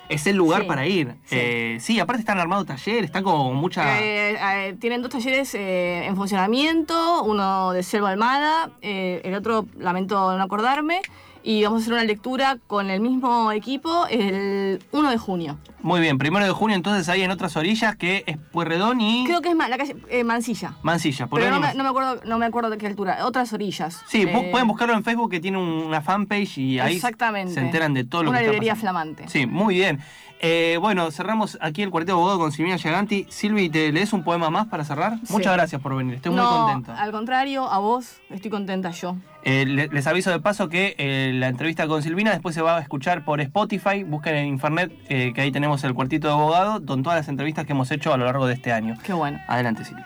Es 0.09 0.27
el 0.27 0.35
lugar 0.35 0.61
Sí. 0.63 0.67
para 0.67 0.85
ir. 0.87 1.15
Sí. 1.25 1.35
Eh, 1.39 1.77
sí, 1.79 1.99
aparte 1.99 2.19
están 2.21 2.39
armados 2.39 2.65
talleres, 2.67 3.05
están 3.05 3.23
como 3.23 3.53
mucha. 3.53 3.99
Eh, 4.01 4.37
eh, 4.69 4.75
tienen 4.79 5.01
dos 5.01 5.11
talleres 5.11 5.53
eh, 5.55 6.05
en 6.05 6.15
funcionamiento, 6.15 7.23
uno 7.23 7.71
de 7.71 7.81
Selva 7.83 8.09
Almada, 8.11 8.69
eh, 8.81 9.21
el 9.23 9.33
otro, 9.33 9.65
lamento 9.77 10.37
no 10.37 10.43
acordarme, 10.43 11.01
y 11.47 11.63
vamos 11.63 11.79
a 11.79 11.81
hacer 11.83 11.93
una 11.93 12.03
lectura 12.03 12.57
con 12.65 12.89
el 12.89 12.99
mismo 13.01 13.51
equipo 13.51 14.07
el 14.09 14.83
1 14.91 15.11
de 15.11 15.17
junio. 15.19 15.59
Muy 15.83 16.01
bien, 16.01 16.17
primero 16.17 16.43
de 16.43 16.51
junio, 16.51 16.75
entonces 16.75 17.07
ahí 17.07 17.21
en 17.21 17.29
otras 17.29 17.55
orillas, 17.55 17.95
que 17.95 18.23
es 18.25 18.37
Puerredón 18.51 18.99
y 18.99 19.25
Creo 19.27 19.41
que 19.41 19.49
es 19.49 19.55
la 19.55 19.77
calle 19.77 19.95
eh, 20.09 20.23
Mansilla. 20.23 20.73
Mansilla. 20.81 21.27
¿Por 21.27 21.39
Pero 21.39 21.51
no 21.53 21.59
me, 21.59 21.75
no 21.75 21.83
me 21.83 21.89
acuerdo, 21.89 22.19
no 22.25 22.39
me 22.39 22.47
acuerdo 22.47 22.71
de 22.71 22.79
qué 22.79 22.87
altura. 22.87 23.23
Otras 23.27 23.53
orillas. 23.53 24.01
Sí, 24.07 24.23
Eh, 24.23 24.49
pueden 24.51 24.67
buscarlo 24.67 24.95
en 24.95 25.03
Facebook 25.03 25.29
que 25.29 25.39
tiene 25.39 25.59
un- 25.59 25.83
una 25.85 26.01
fanpage 26.01 26.57
y 26.57 26.79
ahí 26.79 26.95
Exactamente. 26.95 27.53
se 27.53 27.59
enteran 27.59 27.93
de 27.93 28.03
todo 28.05 28.23
lo 28.23 28.31
Una 28.31 28.39
que 28.39 28.45
está 28.45 28.51
librería 28.53 28.73
pasando. 28.73 28.91
flamante. 28.91 29.29
Sí, 29.29 29.45
muy 29.45 29.75
bien. 29.75 29.99
Eh, 30.47 30.77
bueno, 30.79 31.09
cerramos 31.09 31.57
aquí 31.59 31.81
el 31.81 31.89
cuarteto 31.89 32.13
abogado 32.17 32.37
con 32.37 32.51
Silvina 32.51 32.77
Giganti. 32.77 33.25
Silvi, 33.29 33.69
¿te 33.69 33.91
lees 33.91 34.13
un 34.13 34.23
poema 34.23 34.51
más 34.51 34.67
para 34.67 34.83
cerrar? 34.83 35.17
Sí. 35.23 35.33
Muchas 35.33 35.53
gracias 35.53 35.81
por 35.81 35.95
venir, 35.95 36.13
estoy 36.15 36.35
no, 36.35 36.43
muy 36.43 36.73
contenta. 36.73 37.01
al 37.01 37.11
contrario, 37.11 37.67
a 37.71 37.79
vos 37.79 38.17
estoy 38.29 38.51
contenta 38.51 38.91
yo. 38.91 39.15
Eh, 39.43 39.65
le- 39.65 39.87
les 39.87 40.05
aviso 40.05 40.29
de 40.29 40.39
paso 40.39 40.69
que 40.69 40.93
eh, 40.99 41.31
la 41.33 41.47
entrevista 41.47 41.87
con 41.87 42.03
Silvina 42.03 42.29
después 42.31 42.53
se 42.53 42.61
va 42.61 42.77
a 42.77 42.81
escuchar 42.81 43.25
por 43.25 43.41
Spotify. 43.41 44.03
Busquen 44.03 44.35
en 44.35 44.45
internet 44.47 44.91
eh, 45.09 45.31
que 45.33 45.41
ahí 45.41 45.51
tenemos 45.51 45.83
el 45.83 45.95
cuartito 45.95 46.27
de 46.27 46.33
abogado 46.33 46.85
con 46.85 47.01
todas 47.01 47.17
las 47.17 47.27
entrevistas 47.27 47.65
que 47.65 47.71
hemos 47.71 47.89
hecho 47.91 48.13
a 48.13 48.17
lo 48.17 48.25
largo 48.25 48.45
de 48.45 48.53
este 48.53 48.71
año. 48.71 48.95
Qué 49.03 49.13
bueno. 49.13 49.39
Adelante, 49.47 49.83
Silvi. 49.83 50.01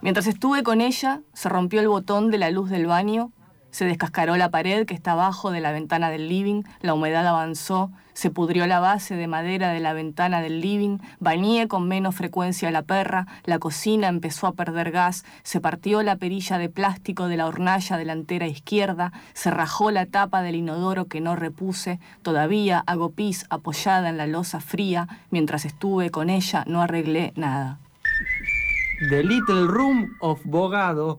Mientras 0.00 0.26
estuve 0.26 0.62
con 0.62 0.80
ella, 0.80 1.20
se 1.34 1.48
rompió 1.50 1.80
el 1.80 1.88
botón 1.88 2.30
de 2.30 2.38
la 2.38 2.50
luz 2.50 2.70
del 2.70 2.86
baño, 2.86 3.32
se 3.74 3.86
descascaró 3.86 4.36
la 4.36 4.52
pared 4.52 4.86
que 4.86 4.94
está 4.94 5.12
abajo 5.12 5.50
de 5.50 5.60
la 5.60 5.72
ventana 5.72 6.08
del 6.08 6.28
living, 6.28 6.62
la 6.80 6.94
humedad 6.94 7.26
avanzó, 7.26 7.90
se 8.12 8.30
pudrió 8.30 8.68
la 8.68 8.78
base 8.78 9.16
de 9.16 9.26
madera 9.26 9.72
de 9.72 9.80
la 9.80 9.92
ventana 9.92 10.40
del 10.40 10.60
living, 10.60 10.98
bañé 11.18 11.66
con 11.66 11.88
menos 11.88 12.14
frecuencia 12.14 12.68
a 12.68 12.70
la 12.70 12.82
perra, 12.82 13.26
la 13.42 13.58
cocina 13.58 14.06
empezó 14.06 14.46
a 14.46 14.52
perder 14.52 14.92
gas, 14.92 15.24
se 15.42 15.60
partió 15.60 16.04
la 16.04 16.14
perilla 16.14 16.56
de 16.56 16.68
plástico 16.68 17.26
de 17.26 17.36
la 17.36 17.48
hornalla 17.48 17.96
delantera 17.96 18.46
izquierda, 18.46 19.12
se 19.32 19.50
rajó 19.50 19.90
la 19.90 20.06
tapa 20.06 20.42
del 20.42 20.54
inodoro 20.54 21.06
que 21.06 21.20
no 21.20 21.34
repuse, 21.34 21.98
todavía 22.22 22.84
hago 22.86 23.10
pis 23.10 23.44
apoyada 23.50 24.08
en 24.08 24.18
la 24.18 24.28
losa 24.28 24.60
fría, 24.60 25.08
mientras 25.30 25.64
estuve 25.64 26.10
con 26.10 26.30
ella 26.30 26.62
no 26.68 26.80
arreglé 26.80 27.32
nada. 27.34 27.80
The 29.10 29.24
Little 29.24 29.66
Room 29.66 30.14
of 30.20 30.40
Bogado. 30.44 31.18